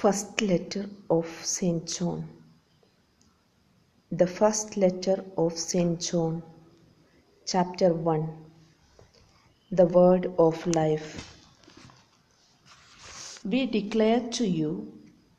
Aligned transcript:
First 0.00 0.42
letter 0.42 0.90
of 1.08 1.26
St. 1.42 1.88
John. 1.88 2.28
The 4.12 4.26
first 4.26 4.76
letter 4.76 5.24
of 5.38 5.58
St. 5.58 5.98
John, 5.98 6.42
chapter 7.46 7.94
1. 7.94 8.28
The 9.72 9.86
word 9.86 10.34
of 10.38 10.66
life. 10.66 11.34
We 13.42 13.64
declare 13.64 14.20
to 14.32 14.46
you 14.46 14.92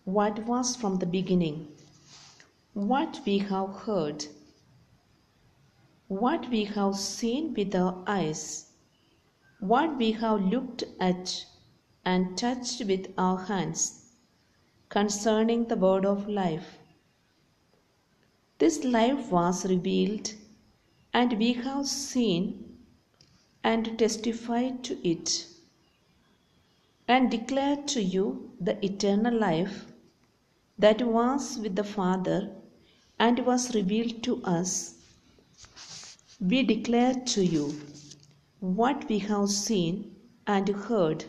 what 0.06 0.44
was 0.48 0.76
from 0.76 0.98
the 0.98 1.06
beginning, 1.06 1.68
what 2.74 3.22
we 3.28 3.38
have 3.38 3.76
heard, 3.86 4.26
what 6.08 6.50
we 6.50 6.64
have 6.64 6.96
seen 6.96 7.54
with 7.54 7.76
our 7.76 8.04
eyes, 8.08 8.72
what 9.60 9.96
we 9.98 10.14
have 10.14 10.42
looked 10.42 10.84
at 11.00 11.46
and 12.04 12.36
touched 12.36 12.84
with 12.86 13.14
our 13.20 13.38
hands 13.46 14.07
concerning 14.90 15.66
the 15.66 15.76
word 15.76 16.06
of 16.06 16.28
life. 16.28 16.78
This 18.60 18.84
life 18.84 19.32
was 19.32 19.66
revealed, 19.66 20.34
and 21.14 21.34
we 21.34 21.54
have 21.54 21.88
seen 21.88 22.78
and 23.64 24.00
testified 24.00 24.84
to 24.86 25.08
it, 25.08 25.48
and 27.08 27.30
declared 27.30 27.88
to 27.90 28.02
you 28.02 28.52
the 28.60 28.84
eternal 28.86 29.38
life 29.38 29.86
that 30.80 31.02
was 31.02 31.58
with 31.58 31.76
the 31.76 31.84
Father 31.84 32.50
and 33.20 33.46
was 33.46 33.74
revealed 33.76 34.24
to 34.24 34.42
us. 34.44 34.96
We 36.40 36.64
declare 36.64 37.14
to 37.14 37.44
you 37.44 37.74
what 38.60 39.08
we 39.10 39.20
have 39.20 39.50
seen 39.50 40.16
and 40.46 40.70
heard, 40.70 41.26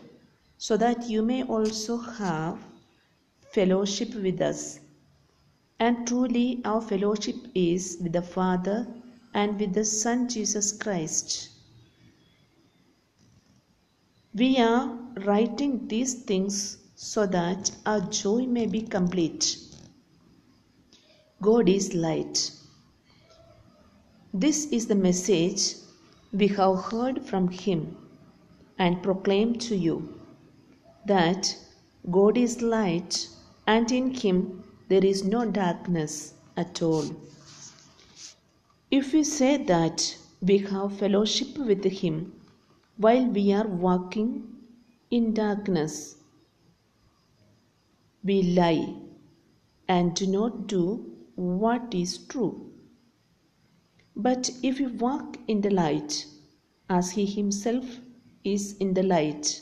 so 0.59 0.77
that 0.77 1.09
you 1.09 1.23
may 1.23 1.43
also 1.45 1.97
have 1.97 2.59
fellowship 3.53 4.15
with 4.15 4.41
us. 4.41 4.81
And 5.81 6.07
truly, 6.07 6.61
our 6.65 6.81
fellowship 6.81 7.37
is 7.55 7.99
with 8.03 8.13
the 8.13 8.23
Father 8.23 8.87
and 9.35 9.59
with 9.61 9.75
the 9.75 9.85
Son 9.85 10.29
Jesus 10.29 10.73
Christ. 10.73 11.51
We 14.35 14.59
are 14.59 14.97
writing 15.25 15.89
these 15.89 16.15
things 16.15 16.79
so 16.95 17.27
that 17.27 17.71
our 17.87 18.01
joy 18.01 18.47
may 18.47 18.67
be 18.67 18.83
complete. 18.83 19.57
God 21.41 21.69
is 21.69 21.95
light. 21.95 22.51
This 24.35 24.67
is 24.67 24.87
the 24.87 24.95
message 24.95 25.75
we 26.33 26.49
have 26.49 26.85
heard 26.85 27.25
from 27.25 27.49
Him 27.49 27.97
and 28.79 29.03
proclaim 29.03 29.55
to 29.61 29.77
you 29.77 30.21
that 31.07 31.57
God 32.11 32.37
is 32.37 32.61
light 32.61 33.29
and 33.73 33.93
in 33.93 34.07
him 34.19 34.37
there 34.91 35.05
is 35.05 35.25
no 35.25 35.41
darkness 35.57 36.13
at 36.57 36.81
all. 36.83 37.05
If 38.91 39.13
we 39.13 39.23
say 39.25 39.63
that 39.65 40.17
we 40.41 40.57
have 40.59 40.99
fellowship 40.99 41.59
with 41.59 41.85
him 41.85 42.33
while 42.97 43.27
we 43.27 43.53
are 43.53 43.67
walking 43.67 44.31
in 45.11 45.35
darkness, 45.35 46.17
we 48.25 48.39
lie 48.61 48.95
and 49.87 50.15
do 50.15 50.27
not 50.27 50.67
do 50.67 50.83
what 51.35 51.93
is 51.93 52.17
true. 52.27 52.73
But 54.17 54.51
if 54.63 54.81
we 54.81 54.87
walk 54.87 55.37
in 55.47 55.61
the 55.61 55.71
light, 55.71 56.25
as 56.89 57.11
he 57.11 57.27
himself 57.27 58.01
is 58.45 58.73
in 58.79 58.95
the 58.95 59.03
light, 59.03 59.61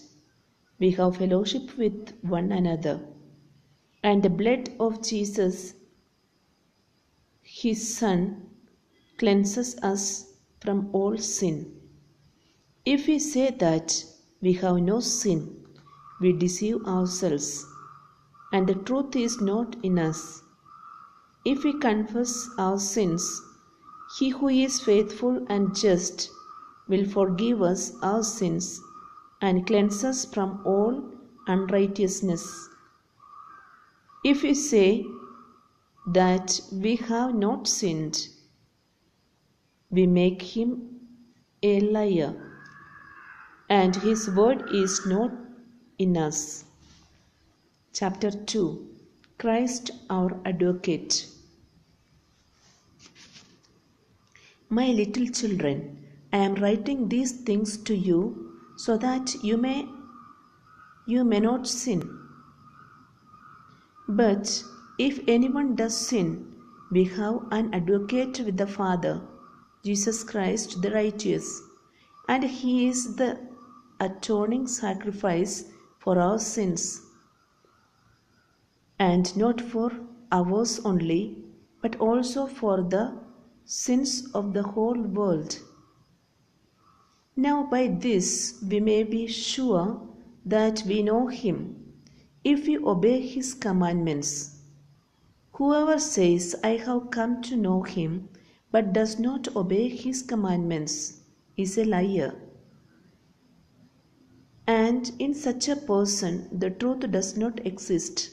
we 0.78 0.92
have 0.92 1.16
fellowship 1.16 1.76
with 1.76 2.12
one 2.22 2.52
another 2.52 3.00
and 4.08 4.22
the 4.22 4.30
blood 4.30 4.68
of 4.78 5.02
Jesus, 5.02 5.74
his 7.42 7.96
Son, 7.98 8.50
cleanses 9.18 9.76
us 9.82 10.34
from 10.60 10.88
all 10.92 11.18
sin. 11.18 11.72
If 12.84 13.08
we 13.08 13.18
say 13.18 13.50
that 13.50 14.04
we 14.40 14.52
have 14.52 14.76
no 14.76 15.00
sin, 15.00 15.66
we 16.20 16.32
deceive 16.32 16.86
ourselves, 16.86 17.66
and 18.52 18.68
the 18.68 18.76
truth 18.76 19.16
is 19.16 19.40
not 19.40 19.74
in 19.82 19.98
us. 19.98 20.40
If 21.44 21.64
we 21.64 21.76
confess 21.80 22.48
our 22.58 22.78
sins, 22.78 23.42
he 24.20 24.28
who 24.28 24.46
is 24.46 24.80
faithful 24.80 25.44
and 25.48 25.74
just 25.74 26.30
will 26.86 27.08
forgive 27.08 27.60
us 27.60 27.90
our 28.02 28.22
sins 28.22 28.80
and 29.40 29.66
cleanse 29.66 30.04
us 30.04 30.24
from 30.24 30.62
all 30.64 31.02
unrighteousness. 31.48 32.68
If 34.24 34.42
we 34.42 34.54
say 34.54 35.06
that 36.06 36.60
we 36.72 36.96
have 36.96 37.34
not 37.34 37.68
sinned, 37.68 38.28
we 39.90 40.06
make 40.06 40.42
him 40.42 41.00
a 41.62 41.80
liar, 41.80 42.34
and 43.68 43.94
his 43.96 44.28
word 44.30 44.70
is 44.72 45.06
not 45.06 45.32
in 45.98 46.16
us. 46.16 46.64
Chapter 47.92 48.30
2 48.30 48.86
Christ 49.38 49.90
our 50.10 50.40
Advocate. 50.44 51.28
My 54.68 54.88
little 54.88 55.26
children, 55.28 56.04
I 56.32 56.38
am 56.38 56.54
writing 56.56 57.08
these 57.08 57.32
things 57.32 57.76
to 57.84 57.96
you 57.96 58.54
so 58.76 58.96
that 58.98 59.34
you 59.42 59.56
may 59.56 59.88
you 61.06 61.24
may 61.24 61.40
not 61.40 61.66
sin. 61.68 62.25
But 64.08 64.62
if 64.98 65.20
anyone 65.26 65.74
does 65.74 65.96
sin, 65.96 66.54
we 66.90 67.04
have 67.04 67.46
an 67.50 67.74
advocate 67.74 68.40
with 68.40 68.56
the 68.56 68.66
Father, 68.66 69.20
Jesus 69.84 70.22
Christ 70.22 70.80
the 70.82 70.90
righteous, 70.90 71.60
and 72.28 72.44
he 72.44 72.88
is 72.88 73.16
the 73.16 73.38
atoning 74.00 74.66
sacrifice 74.66 75.64
for 75.98 76.18
our 76.18 76.38
sins. 76.38 77.02
And 78.98 79.36
not 79.36 79.60
for 79.60 79.90
ours 80.30 80.80
only, 80.84 81.44
but 81.82 81.96
also 81.96 82.46
for 82.46 82.82
the 82.82 83.18
sins 83.64 84.28
of 84.32 84.54
the 84.54 84.62
whole 84.62 85.00
world. 85.00 85.58
Now, 87.36 87.64
by 87.64 87.88
this 87.88 88.62
we 88.66 88.80
may 88.80 89.02
be 89.02 89.26
sure 89.26 90.00
that 90.46 90.82
we 90.86 91.02
know 91.02 91.26
Him, 91.26 91.75
if 92.48 92.66
we 92.68 92.78
obey 92.78 93.20
His 93.26 93.54
commandments. 93.54 94.58
Whoever 95.54 95.98
says, 95.98 96.54
I 96.62 96.76
have 96.76 97.10
come 97.10 97.42
to 97.42 97.56
know 97.56 97.82
Him, 97.82 98.28
but 98.70 98.92
does 98.92 99.18
not 99.18 99.56
obey 99.56 99.88
His 99.88 100.22
commandments, 100.22 101.22
is 101.56 101.76
a 101.76 101.84
liar. 101.84 102.36
And 104.68 105.10
in 105.18 105.34
such 105.34 105.68
a 105.68 105.74
person, 105.74 106.48
the 106.52 106.70
truth 106.70 107.10
does 107.10 107.36
not 107.36 107.66
exist. 107.66 108.30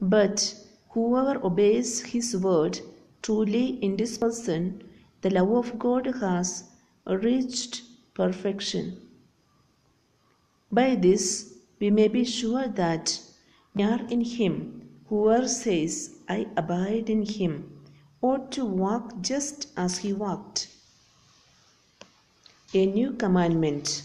But 0.00 0.54
whoever 0.90 1.38
obeys 1.46 2.00
His 2.00 2.36
word, 2.36 2.80
truly 3.22 3.78
in 3.84 3.96
this 3.96 4.18
person, 4.18 4.82
the 5.20 5.30
love 5.30 5.52
of 5.52 5.78
God 5.78 6.06
has 6.06 6.64
reached 7.06 7.82
perfection. 8.14 9.00
By 10.72 10.96
this 10.96 11.51
we 11.82 11.90
may 11.90 12.06
be 12.06 12.24
sure 12.24 12.68
that 12.68 13.18
we 13.74 13.82
are 13.82 14.00
in 14.08 14.20
Him. 14.20 14.88
Whoever 15.08 15.48
says, 15.48 16.16
I 16.28 16.46
abide 16.56 17.10
in 17.10 17.26
Him, 17.26 17.54
ought 18.20 18.52
to 18.52 18.64
walk 18.64 19.20
just 19.20 19.66
as 19.76 19.98
He 19.98 20.12
walked. 20.12 20.68
A 22.72 22.86
new 22.86 23.14
commandment. 23.14 24.04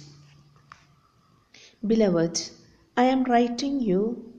Beloved, 1.85 2.49
I 2.97 3.03
am 3.03 3.23
writing 3.25 3.79
you 3.79 4.33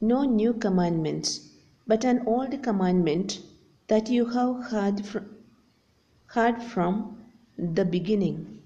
no 0.00 0.22
new 0.22 0.52
commandment, 0.52 1.40
but 1.88 2.04
an 2.04 2.22
old 2.26 2.62
commandment 2.62 3.40
that 3.88 4.08
you 4.08 4.24
have 4.26 4.70
heard 4.70 5.04
from, 5.04 5.26
heard 6.26 6.62
from 6.62 7.24
the 7.58 7.84
beginning. 7.84 8.57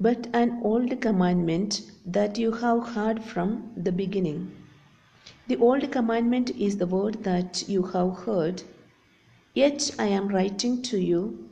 But 0.00 0.26
an 0.34 0.60
old 0.62 1.00
commandment 1.00 1.82
that 2.04 2.36
you 2.36 2.50
have 2.52 2.88
heard 2.88 3.22
from 3.22 3.72
the 3.76 3.92
beginning. 3.92 4.50
The 5.46 5.56
old 5.56 5.90
commandment 5.92 6.50
is 6.50 6.76
the 6.76 6.86
word 6.86 7.22
that 7.24 7.64
you 7.68 7.82
have 7.82 8.16
heard, 8.18 8.62
yet 9.54 9.94
I 9.98 10.06
am 10.06 10.28
writing 10.28 10.82
to 10.82 10.98
you 10.98 11.48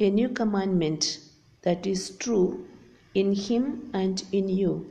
a 0.00 0.10
new 0.10 0.28
commandment 0.28 1.20
that 1.62 1.86
is 1.86 2.16
true 2.16 2.66
in 3.14 3.34
him 3.34 3.90
and 3.94 4.22
in 4.32 4.48
you, 4.48 4.86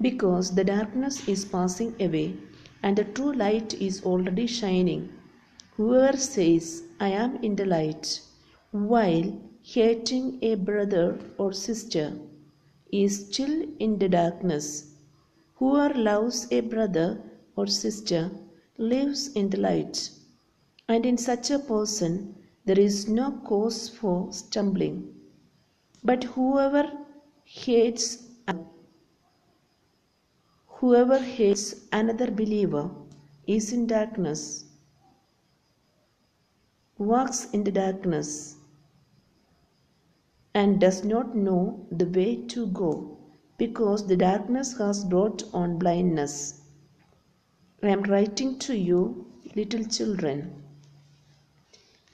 because 0.00 0.54
the 0.54 0.64
darkness 0.64 1.28
is 1.28 1.44
passing 1.44 1.94
away 2.00 2.36
and 2.82 2.96
the 2.96 3.04
true 3.04 3.32
light 3.32 3.74
is 3.74 4.04
already 4.04 4.46
shining. 4.46 5.08
Whoever 5.76 6.16
says, 6.16 6.82
I 7.00 7.08
am 7.08 7.36
in 7.36 7.56
the 7.56 7.66
light, 7.66 8.20
while 8.70 9.32
hating 9.68 10.26
a 10.42 10.54
brother 10.54 11.18
or 11.38 11.52
sister 11.52 12.16
is 12.92 13.14
still 13.26 13.54
in 13.80 13.98
the 13.98 14.08
darkness. 14.08 14.66
Whoever 15.56 15.94
loves 15.98 16.46
a 16.52 16.60
brother 16.60 17.20
or 17.56 17.66
sister 17.66 18.30
lives 18.78 19.32
in 19.32 19.50
the 19.50 19.58
light, 19.58 20.10
and 20.88 21.04
in 21.04 21.18
such 21.18 21.50
a 21.50 21.58
person 21.58 22.36
there 22.64 22.78
is 22.78 23.08
no 23.08 23.32
cause 23.48 23.88
for 23.88 24.32
stumbling. 24.32 25.12
But 26.04 26.22
whoever 26.22 26.84
hates 27.44 28.22
whoever 30.76 31.18
hates 31.18 31.74
another 31.92 32.30
believer 32.30 32.88
is 33.48 33.72
in 33.72 33.86
darkness, 33.88 34.64
walks 36.98 37.48
in 37.50 37.64
the 37.64 37.72
darkness, 37.72 38.56
and 40.60 40.80
does 40.80 41.04
not 41.04 41.34
know 41.36 41.86
the 41.92 42.06
way 42.06 42.34
to 42.52 42.66
go, 42.68 42.90
because 43.58 44.06
the 44.06 44.16
darkness 44.16 44.78
has 44.78 45.04
brought 45.04 45.42
on 45.52 45.78
blindness. 45.78 46.62
I 47.82 47.88
am 47.88 48.04
writing 48.04 48.58
to 48.60 48.74
you, 48.74 49.26
little 49.54 49.84
children, 49.84 50.62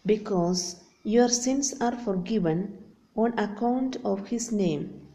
because 0.04 0.82
your 1.04 1.28
sins 1.28 1.80
are 1.80 1.96
forgiven 1.96 2.84
on 3.14 3.38
account 3.38 3.98
of 4.04 4.26
his 4.26 4.50
name. 4.50 5.06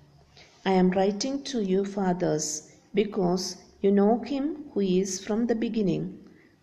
I 0.65 0.71
am 0.71 0.91
writing 0.91 1.43
to 1.51 1.61
you, 1.61 1.83
fathers, 1.83 2.71
because 2.93 3.57
you 3.81 3.91
know 3.91 4.19
him 4.19 4.69
who 4.73 4.79
is 4.79 5.19
from 5.25 5.47
the 5.47 5.55
beginning. 5.55 6.17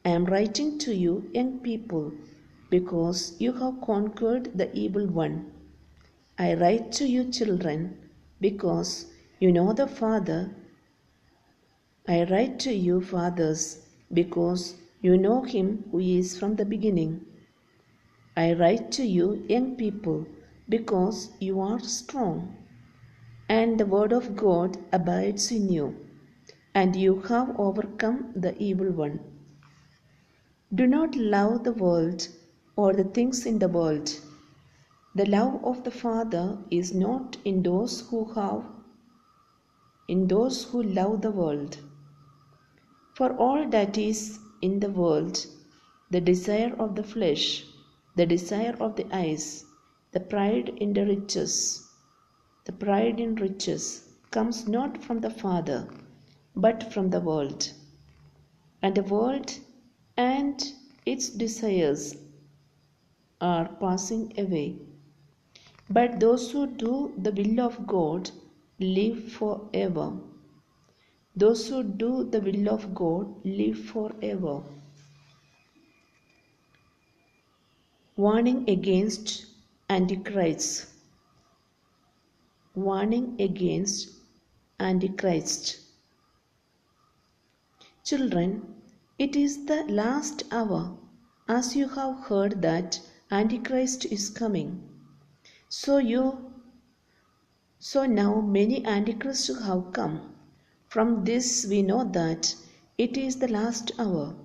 I 0.06 0.10
am 0.10 0.24
writing 0.24 0.78
to 0.78 0.94
you, 0.94 1.28
young 1.34 1.58
people, 1.58 2.12
because 2.70 3.36
you 3.38 3.52
have 3.52 3.82
conquered 3.82 4.56
the 4.56 4.74
evil 4.74 5.06
one. 5.06 5.53
I 6.36 6.54
write 6.54 6.90
to 6.92 7.06
you, 7.06 7.30
children, 7.30 7.96
because 8.40 9.06
you 9.38 9.52
know 9.52 9.72
the 9.72 9.86
Father. 9.86 10.50
I 12.08 12.24
write 12.24 12.58
to 12.60 12.72
you, 12.72 13.00
fathers, 13.00 13.86
because 14.12 14.74
you 15.00 15.16
know 15.16 15.42
him 15.42 15.84
who 15.92 16.00
is 16.00 16.36
from 16.36 16.56
the 16.56 16.64
beginning. 16.64 17.24
I 18.36 18.52
write 18.54 18.90
to 18.92 19.04
you, 19.04 19.44
young 19.48 19.76
people, 19.76 20.26
because 20.68 21.30
you 21.38 21.60
are 21.60 21.78
strong, 21.78 22.56
and 23.48 23.78
the 23.78 23.86
word 23.86 24.12
of 24.12 24.34
God 24.34 24.76
abides 24.92 25.52
in 25.52 25.68
you, 25.68 25.94
and 26.74 26.96
you 26.96 27.20
have 27.28 27.54
overcome 27.60 28.32
the 28.34 28.60
evil 28.60 28.90
one. 28.90 29.20
Do 30.74 30.88
not 30.88 31.14
love 31.14 31.62
the 31.62 31.72
world 31.72 32.26
or 32.74 32.92
the 32.92 33.04
things 33.04 33.46
in 33.46 33.60
the 33.60 33.68
world. 33.68 34.10
The 35.16 35.26
love 35.26 35.64
of 35.64 35.84
the 35.84 35.92
Father 35.92 36.58
is 36.72 36.92
not 36.92 37.36
in 37.44 37.62
those 37.62 38.00
who 38.08 38.24
have 38.32 38.64
in 40.08 40.26
those 40.26 40.64
who 40.64 40.82
love 40.82 41.22
the 41.22 41.30
world. 41.30 41.78
For 43.14 43.32
all 43.36 43.68
that 43.68 43.96
is 43.96 44.40
in 44.60 44.80
the 44.80 44.90
world, 44.90 45.46
the 46.10 46.20
desire 46.20 46.74
of 46.80 46.96
the 46.96 47.04
flesh, 47.04 47.64
the 48.16 48.26
desire 48.26 48.76
of 48.80 48.96
the 48.96 49.06
eyes, 49.16 49.64
the 50.10 50.18
pride 50.18 50.70
in 50.70 50.92
the 50.92 51.06
riches, 51.06 51.88
the 52.64 52.72
pride 52.72 53.20
in 53.20 53.36
riches 53.36 54.08
comes 54.32 54.66
not 54.66 55.00
from 55.00 55.20
the 55.20 55.30
Father, 55.30 55.88
but 56.56 56.92
from 56.92 57.10
the 57.10 57.20
world. 57.20 57.72
And 58.82 58.96
the 58.96 59.04
world 59.04 59.60
and 60.16 60.72
its 61.06 61.30
desires 61.30 62.16
are 63.40 63.68
passing 63.76 64.32
away. 64.38 64.78
But 65.90 66.18
those 66.18 66.50
who 66.50 66.66
do 66.66 67.12
the 67.18 67.30
will 67.30 67.60
of 67.60 67.86
God 67.86 68.30
live 68.78 69.32
forever. 69.32 70.12
Those 71.36 71.68
who 71.68 71.82
do 71.82 72.24
the 72.24 72.40
will 72.40 72.68
of 72.70 72.94
God 72.94 73.44
live 73.44 73.78
forever. 73.78 74.62
Warning 78.16 78.68
against 78.68 79.46
Antichrist. 79.90 80.86
Warning 82.74 83.36
against 83.40 84.10
Antichrist. 84.80 85.80
Children, 88.04 88.74
it 89.18 89.36
is 89.36 89.66
the 89.66 89.84
last 89.84 90.44
hour, 90.50 90.96
as 91.48 91.76
you 91.76 91.88
have 91.88 92.18
heard 92.20 92.62
that 92.62 93.00
Antichrist 93.30 94.06
is 94.06 94.30
coming. 94.30 94.93
So 95.74 95.98
you 95.98 96.52
so 97.80 98.06
now 98.06 98.40
many 98.40 98.86
antichrists 98.86 99.48
have 99.66 99.92
come. 99.92 100.34
From 100.86 101.24
this 101.24 101.66
we 101.68 101.82
know 101.82 102.04
that 102.04 102.54
it 102.96 103.16
is 103.16 103.36
the 103.40 103.48
last 103.48 103.90
hour. 103.98 104.36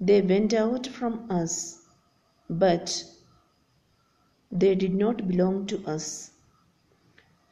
They 0.00 0.22
went 0.22 0.54
out 0.54 0.86
from 0.86 1.30
us, 1.30 1.82
but 2.48 3.04
they 4.50 4.74
did 4.74 4.94
not 4.94 5.28
belong 5.28 5.66
to 5.66 5.84
us. 5.86 6.30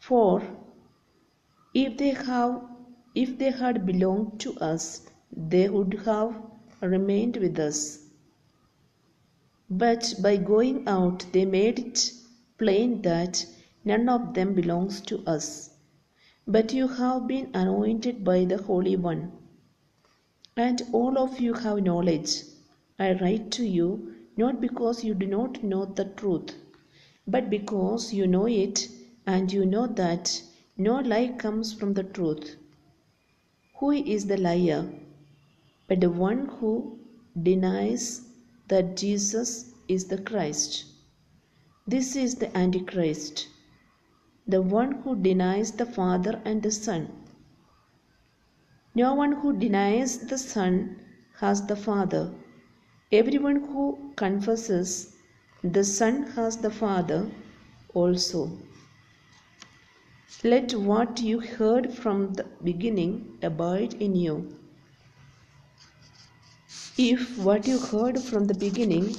For 0.00 0.43
if 1.75 1.99
they 1.99 2.12
have 2.12 2.62
if 3.14 3.37
they 3.38 3.50
had 3.50 3.85
belonged 3.85 4.40
to 4.40 4.55
us, 4.61 5.02
they 5.31 5.69
would 5.69 5.93
have 6.06 6.40
remained 6.81 7.37
with 7.37 7.58
us. 7.58 7.99
But 9.69 10.14
by 10.23 10.38
going 10.38 10.88
out 10.88 11.26
they 11.32 11.44
made 11.44 11.79
it 11.81 12.12
plain 12.58 13.02
that 13.02 13.46
none 13.84 14.08
of 14.08 14.34
them 14.34 14.52
belongs 14.55 15.00
to 15.02 15.19
us. 15.26 15.70
But 16.46 16.72
you 16.75 16.88
have 16.88 17.26
been 17.26 17.50
anointed 17.55 18.25
by 18.25 18.44
the 18.44 18.62
Holy 18.62 18.96
One, 18.96 19.32
and 20.56 20.82
all 20.93 21.19
of 21.19 21.40
you 21.40 21.55
have 21.55 21.82
knowledge. 21.82 22.43
I 22.99 23.12
write 23.12 23.50
to 23.52 23.64
you 23.66 24.14
not 24.37 24.60
because 24.60 25.05
you 25.05 25.14
do 25.14 25.26
not 25.26 25.62
know 25.62 25.84
the 25.84 26.05
truth, 26.05 26.55
but 27.26 27.49
because 27.49 28.12
you 28.12 28.26
know 28.26 28.46
it, 28.46 28.88
and 29.26 29.52
you 29.52 29.64
know 29.64 29.87
that 29.87 30.43
no 30.76 31.00
lie 31.00 31.28
comes 31.38 31.72
from 31.72 31.94
the 31.94 32.04
truth. 32.04 32.56
Who 33.76 33.93
is 33.93 34.26
the 34.26 34.37
liar? 34.37 34.88
But 35.87 36.00
the 36.00 36.11
one 36.11 36.46
who 36.46 36.99
denies 37.40 38.22
that 38.69 38.96
Jesus 38.96 39.72
is 39.87 40.06
the 40.06 40.19
Christ. 40.19 40.84
This 41.93 42.17
is 42.17 42.35
the 42.35 42.55
Antichrist, 42.55 43.49
the 44.46 44.61
one 44.61 44.93
who 45.00 45.17
denies 45.17 45.73
the 45.73 45.87
Father 45.87 46.38
and 46.44 46.62
the 46.62 46.70
Son. 46.70 47.08
No 48.95 49.14
one 49.14 49.33
who 49.33 49.54
denies 49.59 50.18
the 50.18 50.37
Son 50.37 51.00
has 51.38 51.64
the 51.64 51.76
Father. 51.76 52.30
Everyone 53.11 53.61
who 53.71 54.12
confesses 54.16 55.16
the 55.64 55.83
Son 55.83 56.25
has 56.33 56.59
the 56.59 56.71
Father 56.71 57.30
also. 57.95 58.50
Let 60.45 60.75
what 60.75 61.23
you 61.23 61.40
heard 61.40 61.90
from 61.95 62.35
the 62.35 62.45
beginning 62.62 63.38
abide 63.40 63.95
in 63.95 64.14
you. 64.14 64.54
If 66.99 67.38
what 67.38 67.66
you 67.66 67.78
heard 67.78 68.21
from 68.21 68.45
the 68.45 68.61
beginning 68.66 69.16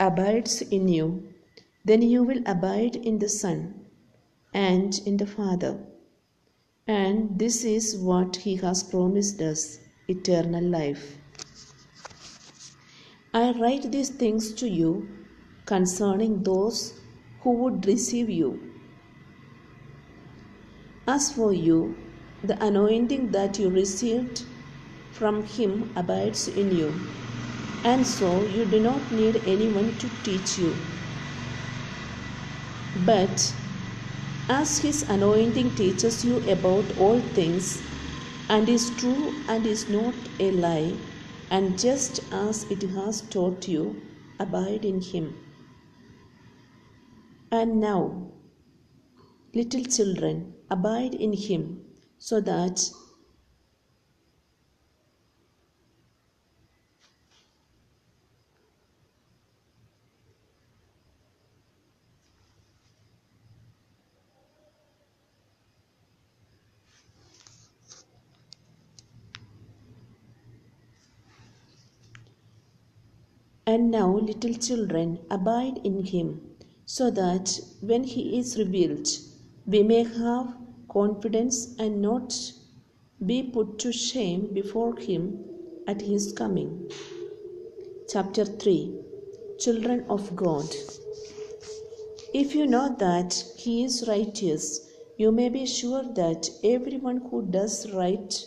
abides 0.00 0.62
in 0.62 0.88
you, 0.88 1.28
then 1.84 2.02
you 2.02 2.24
will 2.24 2.42
abide 2.46 2.96
in 2.96 3.18
the 3.18 3.28
Son 3.28 3.86
and 4.54 5.00
in 5.04 5.18
the 5.18 5.26
Father. 5.26 5.78
And 6.86 7.38
this 7.38 7.64
is 7.64 7.96
what 7.96 8.34
He 8.36 8.56
has 8.56 8.82
promised 8.82 9.40
us 9.40 9.78
eternal 10.08 10.64
life. 10.64 11.18
I 13.32 13.52
write 13.52 13.92
these 13.92 14.08
things 14.08 14.52
to 14.54 14.68
you 14.68 15.08
concerning 15.66 16.42
those 16.42 17.00
who 17.42 17.52
would 17.52 17.86
receive 17.86 18.28
you. 18.28 18.72
As 21.06 21.30
for 21.32 21.52
you, 21.52 21.96
the 22.42 22.62
anointing 22.64 23.30
that 23.30 23.58
you 23.58 23.68
received 23.68 24.44
from 25.12 25.44
Him 25.44 25.92
abides 25.94 26.48
in 26.48 26.74
you, 26.74 26.92
and 27.84 28.06
so 28.06 28.44
you 28.44 28.64
do 28.64 28.78
not 28.80 29.10
need 29.12 29.40
anyone 29.44 29.96
to 29.98 30.08
teach 30.08 30.58
you. 30.58 30.86
But 32.94 33.54
as 34.48 34.78
His 34.78 35.02
anointing 35.02 35.74
teaches 35.74 36.24
you 36.24 36.38
about 36.48 36.92
all 36.92 37.20
things, 37.32 37.82
and 38.48 38.68
is 38.68 38.90
true 38.94 39.44
and 39.48 39.66
is 39.66 39.88
not 39.88 40.28
a 40.38 40.50
lie, 40.52 41.00
and 41.50 41.78
just 41.78 42.20
as 42.32 42.64
it 42.70 42.82
has 42.90 43.22
taught 43.22 43.66
you, 43.68 44.02
abide 44.38 44.84
in 44.84 45.00
Him. 45.00 45.34
And 47.52 47.80
now, 47.80 48.32
little 49.54 49.84
children, 49.84 50.54
abide 50.70 51.14
in 51.14 51.32
Him, 51.32 51.84
so 52.18 52.40
that 52.40 52.90
And 73.72 73.92
now, 73.92 74.18
little 74.18 74.54
children, 74.54 75.20
abide 75.30 75.78
in 75.84 76.02
him, 76.02 76.40
so 76.86 77.08
that 77.12 77.60
when 77.80 78.02
he 78.02 78.36
is 78.36 78.58
revealed, 78.58 79.06
we 79.64 79.84
may 79.84 80.02
have 80.02 80.56
confidence 80.88 81.76
and 81.78 82.02
not 82.02 82.34
be 83.24 83.44
put 83.44 83.78
to 83.78 83.92
shame 83.92 84.52
before 84.52 84.96
him 84.96 85.44
at 85.86 86.02
his 86.02 86.32
coming. 86.32 86.90
Chapter 88.08 88.44
3 88.44 88.92
Children 89.60 90.04
of 90.08 90.34
God. 90.34 90.66
If 92.34 92.56
you 92.56 92.66
know 92.66 92.92
that 92.98 93.44
he 93.56 93.84
is 93.84 94.08
righteous, 94.08 94.90
you 95.16 95.30
may 95.30 95.48
be 95.48 95.64
sure 95.64 96.02
that 96.14 96.50
everyone 96.64 97.18
who 97.30 97.46
does 97.46 97.88
right 97.92 98.44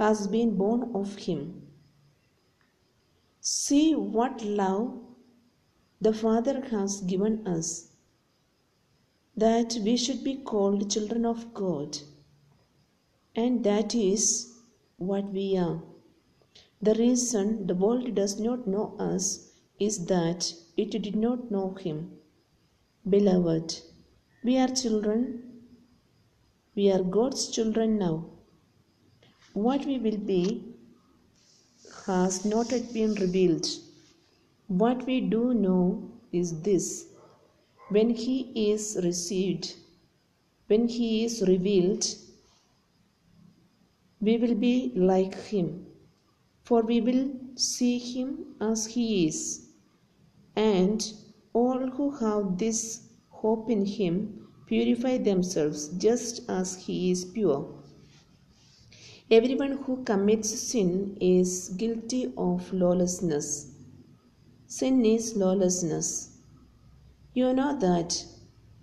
has 0.00 0.26
been 0.26 0.56
born 0.56 0.90
of 0.92 1.14
him. 1.14 1.69
See 3.42 3.94
what 3.94 4.44
love 4.44 5.00
the 5.98 6.12
Father 6.12 6.60
has 6.66 7.00
given 7.00 7.46
us, 7.46 7.92
that 9.34 9.78
we 9.82 9.96
should 9.96 10.22
be 10.22 10.36
called 10.36 10.90
children 10.90 11.24
of 11.24 11.54
God, 11.54 11.98
and 13.34 13.64
that 13.64 13.94
is 13.94 14.58
what 14.98 15.32
we 15.32 15.56
are. 15.56 15.82
The 16.82 16.94
reason 16.94 17.66
the 17.66 17.74
world 17.74 18.14
does 18.14 18.38
not 18.38 18.66
know 18.66 18.94
us 18.98 19.52
is 19.78 20.04
that 20.06 20.52
it 20.76 20.90
did 20.90 21.16
not 21.16 21.50
know 21.50 21.72
Him. 21.72 22.18
Beloved, 23.08 23.80
we 24.44 24.58
are 24.58 24.68
children, 24.68 25.62
we 26.74 26.92
are 26.92 27.02
God's 27.02 27.48
children 27.48 27.98
now. 27.98 28.26
What 29.54 29.86
we 29.86 29.98
will 29.98 30.18
be 30.18 30.69
has 32.10 32.44
not 32.44 32.72
yet 32.72 32.92
been 32.92 33.14
revealed. 33.14 33.66
What 34.66 35.06
we 35.06 35.20
do 35.20 35.54
know 35.54 36.10
is 36.32 36.60
this 36.62 37.06
when 37.88 38.10
He 38.10 38.36
is 38.70 38.98
received, 39.04 39.74
when 40.66 40.88
He 40.88 41.24
is 41.24 41.42
revealed, 41.46 42.06
we 44.20 44.36
will 44.38 44.54
be 44.54 44.92
like 44.96 45.34
Him, 45.52 45.86
for 46.64 46.82
we 46.82 47.00
will 47.00 47.24
see 47.54 47.98
Him 47.98 48.56
as 48.60 48.86
He 48.86 49.26
is. 49.26 49.68
And 50.56 51.12
all 51.52 51.88
who 51.90 52.10
have 52.22 52.58
this 52.58 53.08
hope 53.28 53.70
in 53.70 53.86
Him 53.86 54.48
purify 54.66 55.18
themselves 55.18 55.88
just 56.06 56.42
as 56.48 56.76
He 56.86 57.10
is 57.10 57.24
pure. 57.24 57.79
Everyone 59.32 59.78
who 59.84 60.02
commits 60.02 60.48
sin 60.60 61.16
is 61.20 61.68
guilty 61.76 62.32
of 62.36 62.72
lawlessness. 62.72 63.70
Sin 64.66 65.06
is 65.06 65.36
lawlessness. 65.36 66.38
You 67.32 67.52
know 67.52 67.78
that 67.78 68.24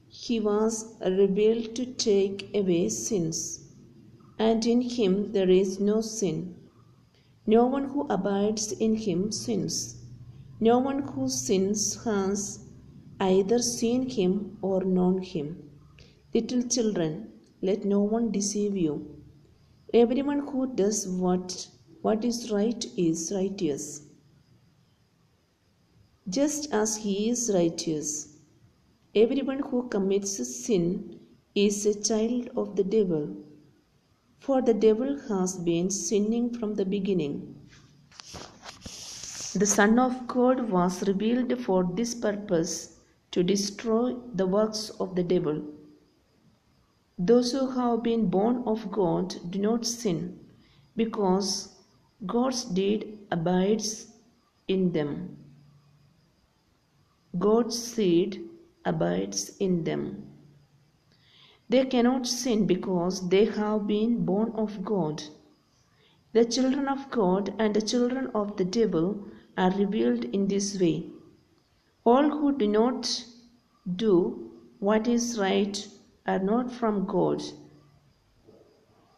He 0.07 0.39
was 0.39 0.95
revealed 1.01 1.75
to 1.75 1.85
take 1.85 2.49
away 2.55 2.87
sins, 2.87 3.73
and 4.39 4.65
in 4.65 4.79
Him 4.79 5.33
there 5.33 5.49
is 5.49 5.81
no 5.81 5.99
sin. 5.99 6.55
No 7.45 7.65
one 7.65 7.89
who 7.89 8.07
abides 8.09 8.71
in 8.71 8.95
Him 8.95 9.33
sins. 9.33 10.01
No 10.61 10.79
one 10.79 10.99
who 11.09 11.27
sins 11.27 12.05
has 12.05 12.59
either 13.19 13.59
seen 13.59 14.07
Him 14.07 14.57
or 14.61 14.85
known 14.85 15.21
Him. 15.21 15.71
Little 16.33 16.63
children, 16.63 17.33
let 17.61 17.83
no 17.83 17.99
one 17.99 18.31
deceive 18.31 18.77
you. 18.77 19.16
Everyone 19.93 20.39
who 20.39 20.75
does 20.75 21.07
what, 21.07 21.65
what 22.01 22.25
is 22.25 22.51
right 22.51 22.85
is 22.97 23.31
righteous, 23.33 24.01
just 26.27 26.73
as 26.73 26.97
he 26.97 27.29
is 27.29 27.49
righteous. 27.53 28.37
Everyone 29.15 29.59
who 29.59 29.87
commits 29.87 30.45
sin 30.63 31.21
is 31.55 31.85
a 31.85 32.01
child 32.01 32.49
of 32.57 32.75
the 32.75 32.83
devil, 32.83 33.33
for 34.39 34.61
the 34.61 34.73
devil 34.73 35.17
has 35.29 35.55
been 35.55 35.89
sinning 35.89 36.53
from 36.53 36.75
the 36.75 36.85
beginning. 36.85 37.55
The 39.55 39.65
Son 39.65 39.97
of 39.99 40.27
God 40.27 40.69
was 40.69 41.07
revealed 41.07 41.61
for 41.61 41.89
this 41.95 42.13
purpose 42.13 42.99
to 43.31 43.41
destroy 43.41 44.15
the 44.35 44.45
works 44.45 44.89
of 44.99 45.15
the 45.15 45.23
devil. 45.23 45.76
Those 47.19 47.51
who 47.51 47.71
have 47.71 48.03
been 48.03 48.29
born 48.29 48.63
of 48.67 48.91
God 48.91 49.35
do 49.49 49.59
not 49.59 49.85
sin, 49.85 50.39
because 50.95 51.75
God's 52.25 52.63
deed 52.63 53.17
abides 53.31 54.07
in 54.67 54.91
them. 54.91 55.37
God's 57.39 57.81
seed 57.81 58.47
abides 58.85 59.57
in 59.57 59.83
them. 59.83 60.27
They 61.69 61.85
cannot 61.85 62.27
sin 62.27 62.65
because 62.67 63.27
they 63.29 63.45
have 63.45 63.87
been 63.87 64.23
born 64.23 64.51
of 64.55 64.85
God. 64.85 65.23
The 66.33 66.45
children 66.45 66.87
of 66.87 67.09
God 67.09 67.53
and 67.59 67.75
the 67.75 67.81
children 67.81 68.27
of 68.35 68.57
the 68.57 68.65
devil 68.65 69.25
are 69.57 69.71
revealed 69.71 70.23
in 70.25 70.47
this 70.47 70.79
way. 70.79 71.09
All 72.05 72.29
who 72.29 72.57
do 72.57 72.67
not 72.67 73.25
do 73.95 74.51
what 74.79 75.07
is 75.07 75.39
right 75.39 75.87
are 76.27 76.39
not 76.39 76.71
from 76.71 77.05
God, 77.05 77.41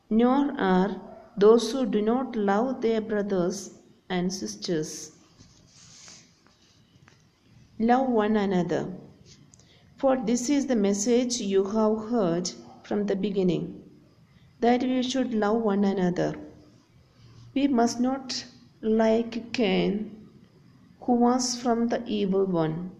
nor 0.09 0.51
are 0.59 1.01
those 1.37 1.71
who 1.71 1.85
do 1.85 2.01
not 2.01 2.35
love 2.35 2.81
their 2.81 3.01
brothers 3.01 3.73
and 4.09 4.31
sisters. 4.31 5.11
Love 7.79 8.09
one 8.09 8.35
another, 8.35 8.93
for 9.97 10.17
this 10.17 10.49
is 10.49 10.67
the 10.67 10.75
message 10.75 11.39
you 11.39 11.63
have 11.63 12.09
heard 12.09 12.51
from 12.83 13.05
the 13.05 13.15
beginning, 13.15 13.81
that 14.59 14.81
we 14.81 15.01
should 15.01 15.33
love 15.33 15.61
one 15.61 15.85
another. 15.85 16.35
We 17.53 17.67
must 17.67 17.99
not 17.99 18.43
like 18.81 19.53
Cain, 19.53 20.27
who 21.01 21.13
was 21.13 21.55
from 21.61 21.87
the 21.87 22.05
evil 22.05 22.45
one, 22.45 22.91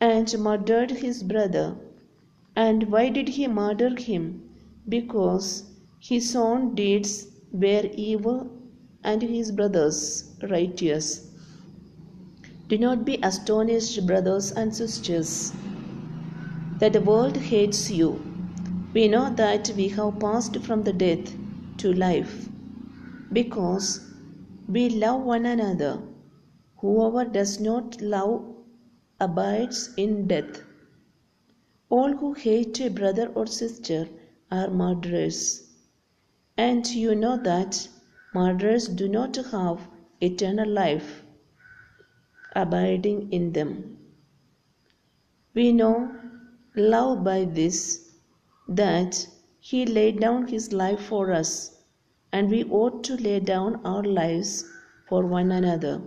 and 0.00 0.38
murdered 0.38 0.90
his 0.90 1.22
brother. 1.22 1.76
And 2.54 2.90
why 2.90 3.08
did 3.08 3.30
he 3.30 3.46
murder 3.48 3.94
him? 3.98 4.50
Because 4.88 5.64
his 5.98 6.36
own 6.36 6.74
deeds 6.74 7.28
were 7.50 7.88
evil 7.94 8.50
and 9.02 9.22
his 9.22 9.50
brothers 9.50 10.34
righteous. 10.42 11.30
Do 12.68 12.78
not 12.78 13.04
be 13.04 13.18
astonished, 13.22 14.06
brothers 14.06 14.52
and 14.52 14.74
sisters, 14.74 15.52
that 16.78 16.92
the 16.92 17.00
world 17.00 17.36
hates 17.36 17.90
you. 17.90 18.20
We 18.94 19.08
know 19.08 19.32
that 19.34 19.72
we 19.76 19.88
have 19.88 20.18
passed 20.20 20.58
from 20.58 20.82
the 20.82 20.92
death 20.92 21.34
to 21.78 21.92
life 21.92 22.48
because 23.32 24.00
we 24.68 24.88
love 24.90 25.22
one 25.22 25.46
another. 25.46 26.02
Whoever 26.78 27.24
does 27.24 27.60
not 27.60 28.00
love 28.00 28.44
abides 29.20 29.94
in 29.96 30.26
death. 30.26 30.62
All 31.94 32.12
who 32.16 32.32
hate 32.32 32.80
a 32.80 32.88
brother 32.88 33.30
or 33.34 33.46
sister 33.46 34.08
are 34.50 34.70
murderers. 34.70 35.68
And 36.56 36.86
you 36.88 37.14
know 37.14 37.36
that 37.36 37.86
murderers 38.34 38.88
do 38.88 39.08
not 39.08 39.36
have 39.36 39.88
eternal 40.22 40.70
life 40.70 41.22
abiding 42.56 43.30
in 43.30 43.52
them. 43.52 43.98
We 45.52 45.70
know 45.74 46.10
love 46.74 47.24
by 47.24 47.44
this 47.44 48.10
that 48.68 49.26
he 49.60 49.84
laid 49.84 50.18
down 50.18 50.46
his 50.48 50.72
life 50.72 51.00
for 51.00 51.30
us, 51.30 51.76
and 52.32 52.50
we 52.50 52.64
ought 52.64 53.04
to 53.04 53.16
lay 53.16 53.38
down 53.40 53.80
our 53.84 54.02
lives 54.02 54.64
for 55.10 55.26
one 55.26 55.52
another. 55.52 56.00